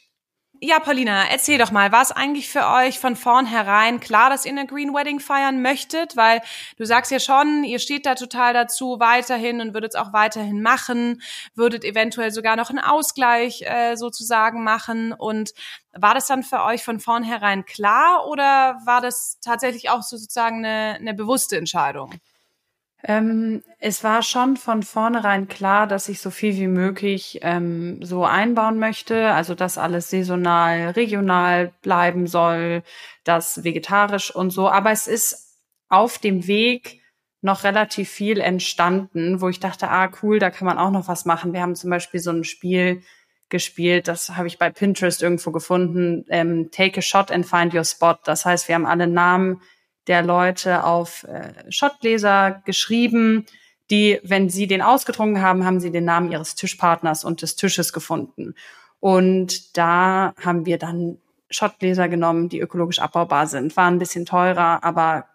Ja, 0.64 0.78
Paulina, 0.78 1.24
erzähl 1.28 1.58
doch 1.58 1.72
mal, 1.72 1.90
war 1.90 2.02
es 2.02 2.12
eigentlich 2.12 2.48
für 2.48 2.68
euch 2.68 3.00
von 3.00 3.16
vornherein 3.16 3.98
klar, 3.98 4.30
dass 4.30 4.44
ihr 4.44 4.52
eine 4.52 4.64
Green 4.64 4.94
Wedding 4.94 5.18
feiern 5.18 5.61
möchtet? 5.61 6.16
Weil 6.16 6.40
du 6.76 6.85
sagst 6.85 7.11
ja 7.11 7.18
schon, 7.18 7.64
ihr 7.64 7.80
steht 7.80 8.06
da 8.06 8.14
total 8.14 8.54
dazu 8.54 9.00
weiterhin 9.00 9.61
und 9.61 9.74
würdet 9.74 9.94
es 9.94 10.00
auch 10.00 10.12
weiterhin 10.12 10.62
machen, 10.62 11.20
würdet 11.56 11.82
eventuell 11.85 12.30
sogar 12.30 12.54
noch 12.54 12.70
einen 12.70 12.78
Ausgleich 12.78 13.62
äh, 13.62 13.96
sozusagen 13.96 14.62
machen. 14.62 15.12
Und 15.12 15.50
war 15.94 16.14
das 16.14 16.28
dann 16.28 16.44
für 16.44 16.62
euch 16.62 16.85
von 16.85 17.00
vornherein 17.00 17.64
klar 17.64 18.28
oder 18.28 18.78
war 18.85 19.00
das 19.00 19.40
tatsächlich 19.40 19.90
auch 19.90 20.02
so 20.02 20.16
sozusagen 20.16 20.64
eine, 20.64 20.94
eine 20.94 21.14
bewusste 21.14 21.56
Entscheidung? 21.56 22.14
Ähm, 23.05 23.62
es 23.81 24.05
war 24.05 24.23
schon 24.23 24.57
von 24.57 24.83
vornherein 24.85 25.49
klar, 25.49 25.88
dass 25.88 26.09
ich 26.09 26.21
so 26.21 26.31
viel 26.31 26.57
wie 26.57 26.69
möglich 26.69 27.41
ähm, 27.43 28.01
so 28.03 28.25
einbauen 28.25 28.79
möchte, 28.79 29.33
also 29.33 29.55
dass 29.57 29.77
alles 29.77 30.11
saisonal, 30.11 30.91
regional 30.91 31.73
bleiben 31.83 32.29
soll, 32.29 32.85
das 33.25 33.65
vegetarisch 33.65 34.35
und 34.35 34.51
so. 34.51 34.69
Aber 34.69 34.93
es 34.93 35.09
ist 35.09 35.59
auf 35.88 36.19
dem 36.19 36.47
Weg 36.47 37.01
noch 37.41 37.65
relativ 37.65 38.09
viel 38.09 38.41
entstanden, 38.41 39.41
wo 39.41 39.49
ich 39.49 39.59
dachte, 39.59 39.88
ah 39.91 40.11
cool, 40.23 40.38
da 40.38 40.51
kann 40.51 40.67
man 40.67 40.79
auch 40.79 40.93
noch 40.93 41.09
was 41.09 41.25
machen. 41.25 41.53
Wir 41.53 41.61
haben 41.61 41.75
zum 41.75 41.91
Beispiel 41.91 42.21
so 42.21 42.31
ein 42.31 42.45
Spiel 42.45 43.03
gespielt, 43.49 44.07
das 44.09 44.31
habe 44.31 44.47
ich 44.47 44.59
bei 44.59 44.71
Pinterest 44.71 45.23
irgendwo 45.23 45.51
gefunden, 45.51 46.25
ähm, 46.29 46.71
Take 46.71 46.99
a 46.99 47.03
Shot 47.03 47.33
and 47.33 47.45
Find 47.45 47.75
Your 47.75 47.85
Spot. 47.85 48.15
Das 48.25 48.47
heißt, 48.47 48.69
wir 48.69 48.77
haben 48.77 48.87
alle 48.87 49.09
Namen 49.09 49.61
der 50.07 50.23
Leute 50.23 50.85
auf 50.85 51.25
äh, 51.25 51.53
Shotgläser 51.71 52.62
geschrieben, 52.65 53.47
die, 53.91 54.21
wenn 54.23 54.49
sie 54.49 54.67
den 54.67 54.83
ausgetrunken 54.83 55.43
haben, 55.43 55.65
haben 55.65 55.81
sie 55.81 55.91
den 55.91 56.05
Namen 56.05 56.33
ihres 56.33 56.55
Tischpartners 56.55 57.25
und 57.25 57.43
des 57.43 57.57
Tisches 57.57 57.93
gefunden. 57.93 58.55
Und 59.01 59.77
da 59.77 60.35
haben 60.43 60.65
wir 60.65 60.79
dann 60.79 61.19
Shotgläser 61.51 62.09
genommen, 62.09 62.49
die 62.49 62.61
ökologisch 62.61 63.01
abbaubar 63.01 63.47
sind. 63.47 63.77
War 63.77 63.91
ein 63.91 63.99
bisschen 63.99 64.25
teurer, 64.25 64.83
aber 64.83 65.27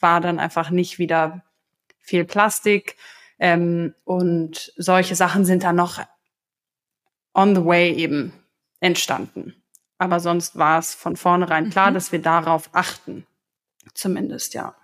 war 0.00 0.20
dann 0.20 0.38
einfach 0.38 0.70
nicht 0.70 0.98
wieder 0.98 1.42
viel 1.98 2.24
Plastik. 2.24 2.96
Ähm, 3.38 3.94
und 4.04 4.72
solche 4.76 5.14
Sachen 5.14 5.44
sind 5.44 5.62
dann 5.62 5.76
noch 5.76 6.00
on 7.34 7.54
the 7.54 7.64
way 7.64 7.94
eben 7.94 8.32
entstanden. 8.80 9.54
Aber 9.98 10.20
sonst 10.20 10.58
war 10.58 10.78
es 10.78 10.94
von 10.94 11.16
vornherein 11.16 11.70
klar, 11.70 11.90
mhm. 11.90 11.94
dass 11.94 12.12
wir 12.12 12.20
darauf 12.20 12.70
achten. 12.72 13.26
Zumindest, 13.94 14.54
ja. 14.54 14.74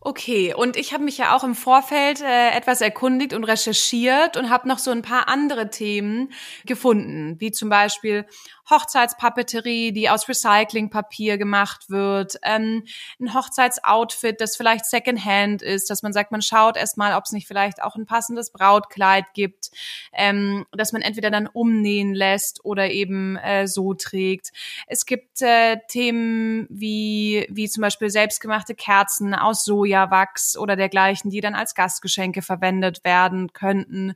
Okay, 0.00 0.54
und 0.54 0.76
ich 0.76 0.92
habe 0.94 1.04
mich 1.04 1.18
ja 1.18 1.36
auch 1.36 1.44
im 1.44 1.54
Vorfeld 1.56 2.20
äh, 2.22 2.50
etwas 2.50 2.80
erkundigt 2.80 3.32
und 3.34 3.44
recherchiert 3.44 4.36
und 4.36 4.48
habe 4.50 4.68
noch 4.68 4.78
so 4.78 4.92
ein 4.92 5.02
paar 5.02 5.28
andere 5.28 5.70
Themen 5.70 6.32
gefunden, 6.66 7.36
wie 7.40 7.50
zum 7.50 7.68
Beispiel 7.68 8.24
Hochzeitspapeterie, 8.70 9.92
die 9.92 10.10
aus 10.10 10.28
Recyclingpapier 10.28 11.38
gemacht 11.38 11.88
wird, 11.88 12.38
ähm, 12.42 12.84
ein 13.20 13.34
Hochzeitsoutfit, 13.34 14.40
das 14.40 14.56
vielleicht 14.56 14.84
Secondhand 14.84 15.62
ist, 15.62 15.90
dass 15.90 16.02
man 16.02 16.12
sagt, 16.12 16.32
man 16.32 16.42
schaut 16.42 16.76
erstmal, 16.76 17.14
ob 17.14 17.24
es 17.24 17.32
nicht 17.32 17.46
vielleicht 17.46 17.82
auch 17.82 17.96
ein 17.96 18.06
passendes 18.06 18.50
Brautkleid 18.50 19.24
gibt, 19.34 19.70
ähm, 20.12 20.66
dass 20.72 20.92
man 20.92 21.02
entweder 21.02 21.30
dann 21.30 21.46
umnähen 21.46 22.14
lässt 22.14 22.64
oder 22.64 22.90
eben 22.90 23.36
äh, 23.36 23.66
so 23.66 23.94
trägt. 23.94 24.50
Es 24.86 25.06
gibt 25.06 25.40
äh, 25.42 25.78
Themen 25.88 26.66
wie, 26.70 27.46
wie 27.50 27.68
zum 27.68 27.80
Beispiel 27.80 28.10
selbstgemachte 28.10 28.74
Kerzen 28.74 29.34
aus 29.34 29.64
Sojawachs 29.64 30.56
oder 30.56 30.76
dergleichen, 30.76 31.30
die 31.30 31.40
dann 31.40 31.54
als 31.54 31.74
Gastgeschenke 31.74 32.42
verwendet 32.42 33.04
werden 33.04 33.52
könnten. 33.52 34.14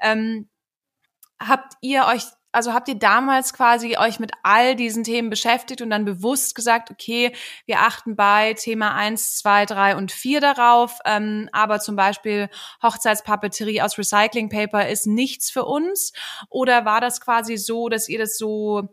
Ähm, 0.00 0.48
habt 1.38 1.74
ihr 1.80 2.06
euch 2.06 2.22
also 2.52 2.74
habt 2.74 2.88
ihr 2.88 2.98
damals 2.98 3.54
quasi 3.54 3.96
euch 3.96 4.20
mit 4.20 4.32
all 4.42 4.76
diesen 4.76 5.04
Themen 5.04 5.30
beschäftigt 5.30 5.80
und 5.80 5.90
dann 5.90 6.04
bewusst 6.04 6.54
gesagt, 6.54 6.90
okay, 6.90 7.34
wir 7.66 7.80
achten 7.80 8.14
bei 8.14 8.54
Thema 8.54 8.94
eins, 8.94 9.36
zwei, 9.36 9.64
drei 9.64 9.96
und 9.96 10.12
vier 10.12 10.40
darauf, 10.40 10.98
ähm, 11.04 11.48
aber 11.52 11.80
zum 11.80 11.96
Beispiel 11.96 12.50
Hochzeitspapeterie 12.82 13.80
aus 13.80 13.98
Recyclingpaper 13.98 14.88
ist 14.88 15.06
nichts 15.06 15.50
für 15.50 15.64
uns? 15.64 16.12
Oder 16.50 16.84
war 16.84 17.00
das 17.00 17.20
quasi 17.20 17.56
so, 17.56 17.88
dass 17.88 18.08
ihr 18.08 18.18
das 18.18 18.36
so 18.36 18.88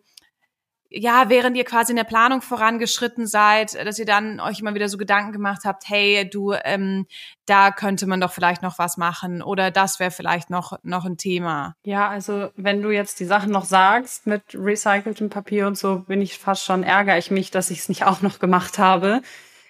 ja, 0.92 1.30
während 1.30 1.56
ihr 1.56 1.66
quasi 1.66 1.92
in 1.92 1.98
der 1.98 2.04
Planung 2.04 2.42
vorangeschritten 2.42 3.28
seid, 3.28 3.76
dass 3.76 4.00
ihr 4.00 4.06
dann 4.06 4.40
euch 4.40 4.60
immer 4.60 4.74
wieder 4.74 4.90
so 4.90 4.98
Gedanken 4.98 5.32
gemacht 5.32 5.62
habt, 5.64 5.88
hey, 5.88 6.28
du, 6.28 6.54
ähm, 6.64 7.06
da 7.46 7.72
könnte 7.72 8.08
man 8.08 8.20
doch 8.20 8.32
vielleicht 8.32 8.64
noch 8.64 8.80
was 8.80 8.98
machen 8.98 9.44
oder 9.44 9.70
das 9.70 10.00
wäre 10.00 10.10
vielleicht 10.10 10.50
noch, 10.50 10.80
noch 10.82 11.06
ein 11.06 11.18
Thema. 11.18 11.76
Ja, 11.84 12.10
also 12.10 12.50
wenn 12.56 12.82
du 12.82 12.90
jetzt 12.90 13.20
die 13.20 13.26
Sachen 13.26 13.52
noch 13.52 13.66
sagst 13.66 14.26
mit 14.26 14.42
recyceltem 14.56 15.30
Papier 15.30 15.68
und 15.68 15.78
so, 15.78 16.00
bin 16.00 16.22
ich 16.22 16.40
fast 16.40 16.66
schon, 16.66 16.84
ärgere 16.84 17.20
ich 17.20 17.30
mich, 17.30 17.52
dass 17.52 17.70
ich 17.70 17.80
es 17.80 17.90
nicht 17.90 18.06
auch 18.06 18.22
noch 18.22 18.40
gemacht 18.40 18.80
habe. 18.80 19.22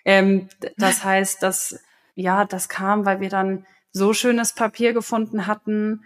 Ähm, 0.06 0.48
das 0.78 1.04
heißt, 1.04 1.44
dass, 1.44 1.80
ja, 2.16 2.46
das 2.46 2.70
kam, 2.70 3.06
weil 3.06 3.20
wir 3.20 3.30
dann 3.30 3.66
so 3.92 4.14
schönes 4.14 4.54
Papier 4.54 4.94
gefunden 4.94 5.48
hatten, 5.48 6.06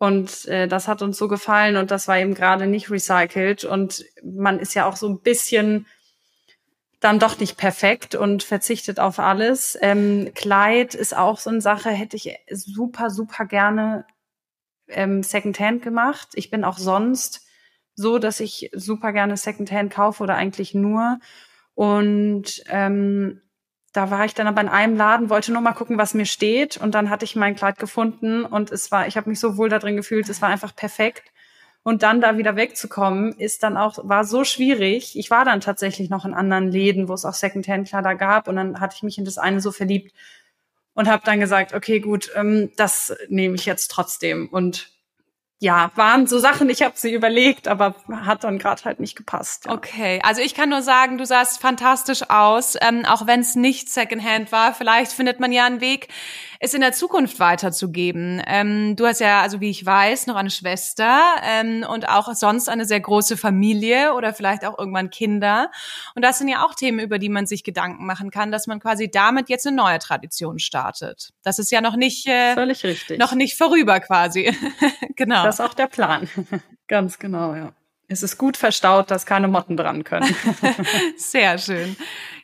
und 0.00 0.46
äh, 0.46 0.66
das 0.66 0.88
hat 0.88 1.02
uns 1.02 1.18
so 1.18 1.28
gefallen 1.28 1.76
und 1.76 1.90
das 1.90 2.08
war 2.08 2.18
eben 2.18 2.32
gerade 2.32 2.66
nicht 2.66 2.90
recycelt. 2.90 3.64
Und 3.64 4.06
man 4.24 4.58
ist 4.58 4.72
ja 4.72 4.86
auch 4.86 4.96
so 4.96 5.06
ein 5.06 5.20
bisschen 5.20 5.86
dann 7.00 7.18
doch 7.18 7.38
nicht 7.38 7.58
perfekt 7.58 8.14
und 8.14 8.42
verzichtet 8.42 8.98
auf 8.98 9.18
alles. 9.18 9.76
Ähm, 9.82 10.32
Kleid 10.34 10.94
ist 10.94 11.14
auch 11.14 11.38
so 11.38 11.50
eine 11.50 11.60
Sache, 11.60 11.90
hätte 11.90 12.16
ich 12.16 12.34
super, 12.50 13.10
super 13.10 13.44
gerne 13.44 14.06
ähm, 14.88 15.22
Secondhand 15.22 15.82
gemacht. 15.82 16.28
Ich 16.32 16.48
bin 16.48 16.64
auch 16.64 16.78
sonst 16.78 17.46
so, 17.94 18.18
dass 18.18 18.40
ich 18.40 18.70
super 18.72 19.12
gerne 19.12 19.36
Secondhand 19.36 19.92
kaufe 19.92 20.22
oder 20.22 20.34
eigentlich 20.34 20.72
nur. 20.72 21.18
Und 21.74 22.62
ähm, 22.68 23.42
da 23.92 24.10
war 24.10 24.24
ich 24.24 24.34
dann 24.34 24.46
aber 24.46 24.60
in 24.60 24.68
einem 24.68 24.96
Laden, 24.96 25.30
wollte 25.30 25.52
nur 25.52 25.62
mal 25.62 25.72
gucken, 25.72 25.98
was 25.98 26.14
mir 26.14 26.26
steht 26.26 26.76
und 26.76 26.94
dann 26.94 27.10
hatte 27.10 27.24
ich 27.24 27.36
mein 27.36 27.56
Kleid 27.56 27.78
gefunden 27.78 28.44
und 28.44 28.70
es 28.70 28.90
war, 28.92 29.06
ich 29.06 29.16
habe 29.16 29.28
mich 29.28 29.40
so 29.40 29.56
wohl 29.56 29.68
da 29.68 29.78
drin 29.78 29.96
gefühlt, 29.96 30.28
es 30.28 30.40
war 30.40 30.48
einfach 30.48 30.74
perfekt. 30.74 31.32
Und 31.82 32.02
dann 32.02 32.20
da 32.20 32.36
wieder 32.36 32.56
wegzukommen, 32.56 33.32
ist 33.32 33.62
dann 33.62 33.78
auch, 33.78 33.98
war 34.02 34.24
so 34.24 34.44
schwierig. 34.44 35.18
Ich 35.18 35.30
war 35.30 35.46
dann 35.46 35.62
tatsächlich 35.62 36.10
noch 36.10 36.26
in 36.26 36.34
anderen 36.34 36.70
Läden, 36.70 37.08
wo 37.08 37.14
es 37.14 37.24
auch 37.24 37.32
Secondhand-Kleider 37.32 38.16
gab 38.16 38.48
und 38.48 38.56
dann 38.56 38.80
hatte 38.80 38.96
ich 38.96 39.02
mich 39.02 39.16
in 39.16 39.24
das 39.24 39.38
eine 39.38 39.62
so 39.62 39.72
verliebt 39.72 40.14
und 40.94 41.08
habe 41.08 41.22
dann 41.24 41.40
gesagt, 41.40 41.72
okay, 41.72 42.00
gut, 42.00 42.30
ähm, 42.36 42.70
das 42.76 43.16
nehme 43.28 43.54
ich 43.54 43.64
jetzt 43.64 43.90
trotzdem. 43.90 44.48
Und 44.48 44.90
ja, 45.62 45.90
waren 45.94 46.26
so 46.26 46.38
Sachen, 46.38 46.70
ich 46.70 46.80
habe 46.80 46.94
sie 46.96 47.12
überlegt, 47.12 47.68
aber 47.68 47.94
hat 48.10 48.44
dann 48.44 48.58
gerade 48.58 48.82
halt 48.84 48.98
nicht 48.98 49.14
gepasst. 49.14 49.66
Ja. 49.66 49.72
Okay, 49.72 50.18
also 50.22 50.40
ich 50.40 50.54
kann 50.54 50.70
nur 50.70 50.80
sagen, 50.80 51.18
du 51.18 51.26
sahst 51.26 51.60
fantastisch 51.60 52.30
aus, 52.30 52.76
ähm, 52.80 53.04
auch 53.04 53.26
wenn 53.26 53.40
es 53.40 53.56
nicht 53.56 53.90
Secondhand 53.90 54.52
war. 54.52 54.72
Vielleicht 54.72 55.12
findet 55.12 55.38
man 55.38 55.52
ja 55.52 55.66
einen 55.66 55.82
Weg, 55.82 56.08
es 56.60 56.72
in 56.72 56.80
der 56.80 56.92
Zukunft 56.92 57.40
weiterzugeben. 57.40 58.42
Ähm, 58.46 58.96
du 58.96 59.06
hast 59.06 59.20
ja, 59.20 59.42
also 59.42 59.60
wie 59.60 59.68
ich 59.68 59.84
weiß, 59.84 60.26
noch 60.28 60.36
eine 60.36 60.50
Schwester 60.50 61.20
ähm, 61.42 61.84
und 61.86 62.08
auch 62.08 62.32
sonst 62.34 62.70
eine 62.70 62.86
sehr 62.86 63.00
große 63.00 63.36
Familie 63.36 64.14
oder 64.14 64.32
vielleicht 64.32 64.64
auch 64.64 64.78
irgendwann 64.78 65.10
Kinder. 65.10 65.70
Und 66.14 66.22
das 66.22 66.38
sind 66.38 66.48
ja 66.48 66.64
auch 66.64 66.74
Themen, 66.74 67.00
über 67.00 67.18
die 67.18 67.28
man 67.28 67.46
sich 67.46 67.64
Gedanken 67.64 68.06
machen 68.06 68.30
kann, 68.30 68.50
dass 68.50 68.66
man 68.66 68.80
quasi 68.80 69.10
damit 69.10 69.50
jetzt 69.50 69.66
eine 69.66 69.76
neue 69.76 69.98
Tradition 69.98 70.58
startet. 70.58 71.34
Das 71.42 71.58
ist 71.58 71.70
ja 71.70 71.82
noch 71.82 71.96
nicht 71.96 72.26
äh, 72.26 72.54
völlig 72.54 72.82
richtig, 72.82 73.18
noch 73.18 73.34
nicht 73.34 73.58
vorüber 73.58 74.00
quasi. 74.00 74.56
genau. 75.16 75.49
Das 75.50 75.58
ist 75.58 75.66
auch 75.66 75.74
der 75.74 75.88
Plan. 75.88 76.28
Ganz 76.86 77.18
genau, 77.18 77.56
ja. 77.56 77.72
Es 78.06 78.22
ist 78.22 78.38
gut 78.38 78.56
verstaut, 78.56 79.10
dass 79.10 79.26
keine 79.26 79.48
Motten 79.48 79.76
dran 79.76 80.04
können. 80.04 80.32
Sehr 81.16 81.58
schön. 81.58 81.96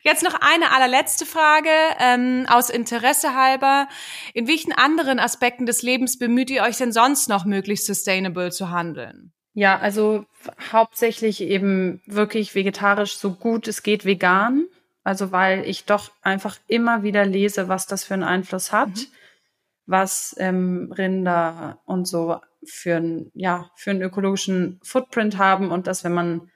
Jetzt 0.02 0.24
noch 0.24 0.34
eine 0.40 0.72
allerletzte 0.72 1.24
Frage 1.24 1.70
ähm, 2.00 2.46
aus 2.48 2.68
Interesse 2.68 3.36
halber. 3.36 3.86
In 4.34 4.48
welchen 4.48 4.72
anderen 4.72 5.20
Aspekten 5.20 5.66
des 5.66 5.82
Lebens 5.82 6.18
bemüht 6.18 6.50
ihr 6.50 6.62
euch 6.62 6.78
denn 6.78 6.90
sonst 6.90 7.28
noch, 7.28 7.44
möglichst 7.44 7.86
sustainable 7.86 8.50
zu 8.50 8.70
handeln? 8.70 9.32
Ja, 9.54 9.78
also 9.78 10.24
hauptsächlich 10.72 11.40
eben 11.42 12.02
wirklich 12.06 12.56
vegetarisch, 12.56 13.18
so 13.18 13.34
gut 13.34 13.68
es 13.68 13.84
geht 13.84 14.04
vegan. 14.04 14.66
Also 15.04 15.30
weil 15.30 15.64
ich 15.64 15.84
doch 15.84 16.10
einfach 16.22 16.58
immer 16.66 17.04
wieder 17.04 17.24
lese, 17.24 17.68
was 17.68 17.86
das 17.86 18.02
für 18.02 18.14
einen 18.14 18.24
Einfluss 18.24 18.72
hat, 18.72 18.88
mhm. 18.88 19.06
was 19.86 20.34
ähm, 20.38 20.92
Rinder 20.96 21.78
und 21.86 22.08
so 22.08 22.40
für, 22.68 22.96
ein, 22.96 23.30
ja, 23.34 23.70
für 23.76 23.90
einen 23.90 24.02
ökologischen 24.02 24.80
Footprint 24.82 25.38
haben 25.38 25.70
und 25.70 25.86
dass 25.86 26.04
wenn 26.04 26.14
man 26.14 26.50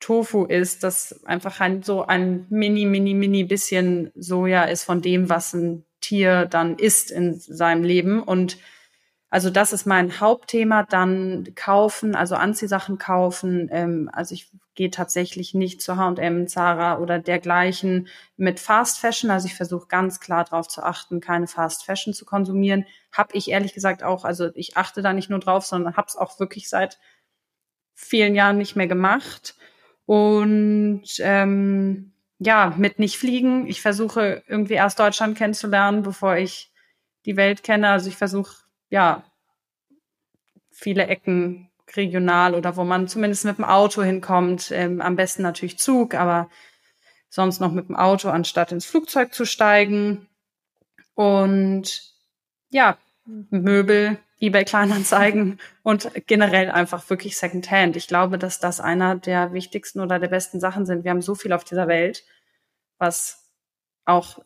Tofu 0.00 0.44
ist, 0.44 0.82
das 0.82 1.24
einfach 1.24 1.60
ein, 1.60 1.82
so 1.82 2.06
ein 2.06 2.46
mini, 2.48 2.86
mini, 2.86 3.14
mini 3.14 3.44
bisschen 3.44 4.10
Soja 4.14 4.64
ist 4.64 4.84
von 4.84 5.02
dem, 5.02 5.28
was 5.28 5.52
ein 5.52 5.84
Tier 6.00 6.46
dann 6.46 6.78
isst 6.78 7.10
in 7.10 7.38
seinem 7.38 7.84
Leben. 7.84 8.22
Und 8.22 8.56
also 9.30 9.48
das 9.48 9.72
ist 9.72 9.86
mein 9.86 10.20
Hauptthema. 10.20 10.82
Dann 10.82 11.52
kaufen, 11.54 12.16
also 12.16 12.34
Anziehsachen 12.34 12.98
kaufen. 12.98 13.68
Ähm, 13.70 14.10
also 14.12 14.34
ich 14.34 14.50
gehe 14.74 14.90
tatsächlich 14.90 15.54
nicht 15.54 15.80
zu 15.82 15.96
H&M, 15.96 16.48
Zara 16.48 16.98
oder 16.98 17.20
dergleichen 17.20 18.08
mit 18.36 18.58
Fast 18.58 18.98
Fashion. 18.98 19.30
Also 19.30 19.46
ich 19.46 19.54
versuche 19.54 19.86
ganz 19.86 20.18
klar 20.18 20.44
darauf 20.44 20.66
zu 20.66 20.82
achten, 20.82 21.20
keine 21.20 21.46
Fast 21.46 21.84
Fashion 21.84 22.12
zu 22.12 22.24
konsumieren. 22.24 22.86
Hab 23.12 23.34
ich 23.34 23.50
ehrlich 23.50 23.72
gesagt 23.72 24.02
auch, 24.02 24.24
also 24.24 24.50
ich 24.54 24.76
achte 24.76 25.00
da 25.00 25.12
nicht 25.12 25.30
nur 25.30 25.40
drauf, 25.40 25.64
sondern 25.64 25.96
habe 25.96 26.08
es 26.08 26.16
auch 26.16 26.40
wirklich 26.40 26.68
seit 26.68 26.98
vielen 27.94 28.34
Jahren 28.34 28.58
nicht 28.58 28.74
mehr 28.74 28.88
gemacht. 28.88 29.54
Und 30.06 31.04
ähm, 31.20 32.12
ja, 32.40 32.74
mit 32.76 32.98
nicht 32.98 33.16
fliegen. 33.16 33.68
Ich 33.68 33.80
versuche 33.80 34.42
irgendwie 34.48 34.74
erst 34.74 34.98
Deutschland 34.98 35.38
kennenzulernen, 35.38 36.02
bevor 36.02 36.36
ich 36.36 36.72
die 37.26 37.36
Welt 37.36 37.62
kenne. 37.62 37.90
Also 37.90 38.08
ich 38.08 38.16
versuche, 38.16 38.56
ja, 38.90 39.24
viele 40.70 41.06
Ecken 41.06 41.70
regional 41.96 42.54
oder 42.54 42.76
wo 42.76 42.84
man 42.84 43.08
zumindest 43.08 43.44
mit 43.44 43.58
dem 43.58 43.64
Auto 43.64 44.02
hinkommt. 44.02 44.70
Ähm, 44.70 45.00
am 45.00 45.16
besten 45.16 45.42
natürlich 45.42 45.78
Zug, 45.78 46.14
aber 46.14 46.48
sonst 47.28 47.60
noch 47.60 47.72
mit 47.72 47.88
dem 47.88 47.96
Auto, 47.96 48.28
anstatt 48.28 48.72
ins 48.72 48.86
Flugzeug 48.86 49.32
zu 49.34 49.44
steigen. 49.44 50.28
und 51.14 52.10
ja, 52.70 52.98
Möbel, 53.24 54.18
eBay 54.40 54.64
Kleinanzeigen 54.64 55.60
und 55.82 56.10
generell 56.26 56.70
einfach 56.70 57.08
wirklich 57.10 57.36
Secondhand. 57.36 57.96
Ich 57.96 58.08
glaube, 58.08 58.38
dass 58.38 58.58
das 58.58 58.80
einer 58.80 59.16
der 59.16 59.52
wichtigsten 59.52 60.00
oder 60.00 60.18
der 60.18 60.28
besten 60.28 60.60
Sachen 60.60 60.86
sind. 60.86 61.04
Wir 61.04 61.10
haben 61.10 61.22
so 61.22 61.34
viel 61.34 61.52
auf 61.52 61.64
dieser 61.64 61.88
Welt, 61.88 62.24
was 62.98 63.50
auch 64.04 64.40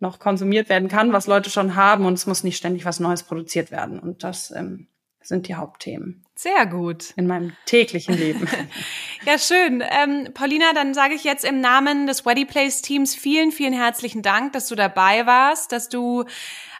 noch 0.00 0.18
konsumiert 0.18 0.68
werden 0.68 0.88
kann, 0.88 1.12
was 1.12 1.26
Leute 1.26 1.50
schon 1.50 1.76
haben 1.76 2.06
und 2.06 2.14
es 2.14 2.26
muss 2.26 2.44
nicht 2.44 2.56
ständig 2.56 2.84
was 2.84 3.00
Neues 3.00 3.22
produziert 3.22 3.70
werden. 3.70 3.98
Und 3.98 4.24
das 4.24 4.50
ähm, 4.50 4.88
sind 5.22 5.48
die 5.48 5.54
Hauptthemen. 5.54 6.24
Sehr 6.34 6.66
gut. 6.66 7.14
In 7.16 7.26
meinem 7.26 7.52
täglichen 7.64 8.16
Leben. 8.16 8.46
ja, 9.26 9.38
schön. 9.38 9.82
Ähm, 9.82 10.28
Paulina, 10.34 10.72
dann 10.74 10.92
sage 10.92 11.14
ich 11.14 11.24
jetzt 11.24 11.44
im 11.44 11.60
Namen 11.60 12.06
des 12.06 12.26
Weddy 12.26 12.44
Place 12.44 12.82
Teams 12.82 13.14
vielen, 13.14 13.52
vielen 13.52 13.72
herzlichen 13.72 14.22
Dank, 14.22 14.52
dass 14.52 14.68
du 14.68 14.74
dabei 14.74 15.26
warst, 15.26 15.72
dass 15.72 15.88
du 15.88 16.24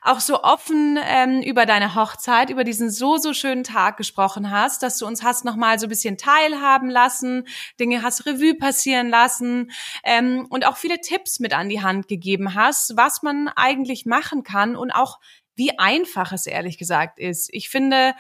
auch 0.07 0.21
so 0.21 0.43
offen 0.43 0.99
ähm, 1.03 1.43
über 1.43 1.67
deine 1.67 1.95
Hochzeit, 1.95 2.51
über 2.51 2.65
diesen 2.65 2.91
so, 2.91 3.17
so 3.17 3.33
schönen 3.33 3.65
Tag 3.65 3.97
gesprochen 3.97 4.51
hast, 4.51 4.83
dass 4.83 4.99
du 4.99 5.07
uns 5.07 5.23
hast 5.23 5.45
nochmal 5.45 5.79
so 5.79 5.87
ein 5.87 5.91
bisschen 5.91 6.17
teilhaben 6.17 6.89
lassen, 6.89 7.47
Dinge 7.81 8.03
hast 8.03 8.27
Revue 8.27 8.55
passieren 8.55 9.09
lassen 9.09 9.71
ähm, 10.05 10.47
und 10.49 10.67
auch 10.67 10.77
viele 10.77 11.01
Tipps 11.01 11.41
mit 11.41 11.53
an 11.55 11.69
die 11.69 11.83
Hand 11.83 12.09
gegeben 12.09 12.55
hast, 12.55 12.97
was 12.97 13.23
man 13.23 13.49
eigentlich 13.49 14.07
machen 14.07 14.43
kann 14.43 14.77
und 14.77 14.91
auch 14.91 15.19
wie 15.57 15.79
einfach 15.79 16.33
es 16.33 16.47
ehrlich 16.47 16.79
gesagt 16.79 17.19
ist. 17.19 17.49
Ich 17.53 17.69
finde, 17.69 18.15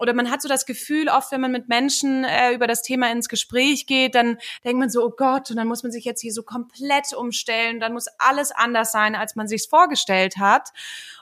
oder 0.00 0.14
man 0.14 0.30
hat 0.30 0.40
so 0.40 0.48
das 0.48 0.64
Gefühl, 0.64 1.08
oft 1.08 1.30
wenn 1.30 1.42
man 1.42 1.52
mit 1.52 1.68
Menschen 1.68 2.24
äh, 2.24 2.52
über 2.52 2.66
das 2.66 2.80
Thema 2.80 3.12
ins 3.12 3.28
Gespräch 3.28 3.86
geht, 3.86 4.14
dann 4.14 4.38
denkt 4.64 4.78
man 4.78 4.88
so, 4.88 5.04
oh 5.04 5.10
Gott, 5.10 5.50
und 5.50 5.58
dann 5.58 5.68
muss 5.68 5.82
man 5.82 5.92
sich 5.92 6.06
jetzt 6.06 6.22
hier 6.22 6.32
so 6.32 6.42
komplett 6.42 7.12
umstellen, 7.12 7.80
dann 7.80 7.92
muss 7.92 8.06
alles 8.18 8.50
anders 8.50 8.92
sein, 8.92 9.14
als 9.14 9.36
man 9.36 9.46
sich 9.46 9.68
vorgestellt 9.68 10.38
hat. 10.38 10.70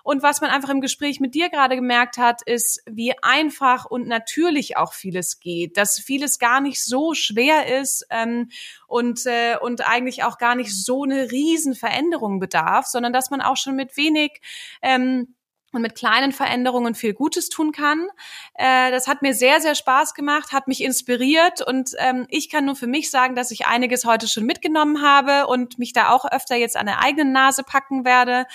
Und 0.04 0.22
was 0.22 0.40
man 0.40 0.50
einfach 0.50 0.68
im 0.68 0.80
Gespräch 0.80 1.18
mit 1.18 1.34
dir 1.34 1.48
gerade 1.48 1.74
gemerkt 1.74 2.18
hat, 2.18 2.42
ist, 2.42 2.80
wie 2.86 3.12
einfach 3.20 3.84
und 3.84 4.06
natürlich 4.06 4.76
auch 4.76 4.92
vieles 4.92 5.40
geht, 5.40 5.76
dass 5.76 5.98
vieles 5.98 6.38
gar 6.38 6.60
nicht 6.60 6.82
so 6.82 7.14
schwer 7.14 7.80
ist 7.80 8.06
ähm, 8.10 8.48
und, 8.86 9.26
äh, 9.26 9.56
und 9.60 9.86
eigentlich 9.88 10.22
auch 10.22 10.38
gar 10.38 10.54
nicht 10.54 10.72
so 10.72 11.02
eine 11.02 11.32
Riesenveränderung 11.32 12.38
bedarf, 12.38 12.86
sondern 12.86 13.12
dass 13.12 13.30
man 13.30 13.40
auch 13.40 13.56
schon 13.56 13.74
mit 13.74 13.96
wenig 13.96 14.40
ähm, 14.82 15.34
und 15.72 15.82
mit 15.82 15.94
kleinen 15.94 16.32
Veränderungen 16.32 16.94
viel 16.94 17.12
Gutes 17.12 17.48
tun 17.48 17.72
kann. 17.72 18.08
Äh, 18.54 18.90
das 18.90 19.06
hat 19.06 19.22
mir 19.22 19.34
sehr, 19.34 19.60
sehr 19.60 19.74
Spaß 19.74 20.14
gemacht, 20.14 20.52
hat 20.52 20.66
mich 20.66 20.82
inspiriert 20.82 21.66
und 21.66 21.90
ähm, 21.98 22.26
ich 22.30 22.48
kann 22.48 22.64
nur 22.64 22.76
für 22.76 22.86
mich 22.86 23.10
sagen, 23.10 23.34
dass 23.34 23.50
ich 23.50 23.66
einiges 23.66 24.04
heute 24.04 24.28
schon 24.28 24.44
mitgenommen 24.44 25.02
habe 25.02 25.46
und 25.46 25.78
mich 25.78 25.92
da 25.92 26.10
auch 26.10 26.24
öfter 26.24 26.56
jetzt 26.56 26.76
an 26.76 26.86
der 26.86 27.02
eigenen 27.02 27.32
Nase 27.32 27.62
packen 27.64 28.04
werde 28.04 28.46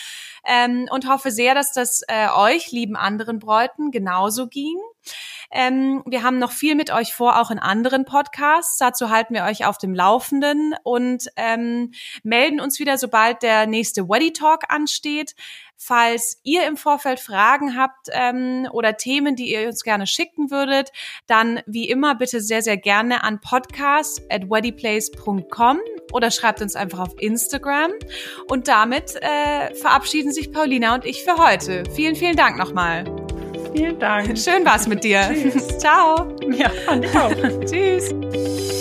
ähm, 0.46 0.88
und 0.92 1.08
hoffe 1.10 1.32
sehr, 1.32 1.56
dass 1.56 1.74
das 1.74 2.02
äh, 2.08 2.28
euch, 2.36 2.72
lieben 2.72 2.96
anderen 2.96 3.40
Bräuten, 3.40 3.92
genauso 3.92 4.48
ging. 4.48 4.78
Ähm, 5.52 6.04
wir 6.08 6.24
haben 6.24 6.40
noch 6.40 6.52
viel 6.52 6.76
mit 6.76 6.92
euch 6.92 7.14
vor, 7.14 7.40
auch 7.40 7.52
in 7.52 7.60
anderen 7.60 8.06
Podcasts. 8.06 8.78
Dazu 8.78 9.10
halten 9.10 9.36
wir 9.36 9.44
euch 9.44 9.66
auf 9.66 9.78
dem 9.78 9.94
Laufenden 9.94 10.74
und 10.84 11.28
ähm, 11.36 11.92
melden 12.24 12.60
uns 12.60 12.80
wieder, 12.80 12.98
sobald 12.98 13.44
der 13.44 13.68
nächste 13.68 14.10
Weddy 14.10 14.34
Talk 14.34 14.64
ansteht. 14.70 15.36
Falls 15.76 16.40
ihr 16.44 16.66
im 16.66 16.78
Vorfeld 16.78 17.20
Fragen 17.20 17.78
habt 17.78 18.08
ähm, 18.12 18.70
oder 18.72 18.96
Themen, 18.96 19.36
die 19.36 19.52
ihr 19.52 19.68
uns 19.68 19.84
gerne 19.84 20.08
schicken 20.08 20.50
würdet, 20.50 20.92
dann 21.28 21.62
wie 21.66 21.90
immer 21.90 22.16
bitte 22.16 22.40
sehr, 22.40 22.62
sehr 22.62 22.78
gerne 22.78 23.24
an 23.24 23.42
podcast 23.42 24.22
at 24.30 24.50
weddyplace.com 24.50 25.80
oder 26.14 26.32
schreibt 26.32 26.62
uns 26.62 26.76
einfach 26.78 27.00
auf 27.00 27.20
Instagram. 27.20 27.92
Und 28.48 28.70
damit 28.70 29.16
äh, 29.16 29.76
verabschieden 29.76 30.32
sich 30.34 30.52
Paulina 30.52 30.96
und 30.96 31.06
ich 31.06 31.24
für 31.24 31.38
heute. 31.38 31.84
Vielen, 31.96 32.16
vielen 32.16 32.36
Dank 32.36 32.58
nochmal. 32.58 33.06
Vielen 33.74 34.00
Dank. 34.00 34.38
Schön 34.38 34.66
war's 34.66 34.88
mit 34.88 35.04
dir. 35.04 35.30
Tschüss. 35.34 35.68
Ciao. 35.80 36.36
Ja, 36.52 36.70
fand 36.70 37.06
ich 37.06 37.18
auch. 37.18 37.32
Tschüss. 37.66 38.73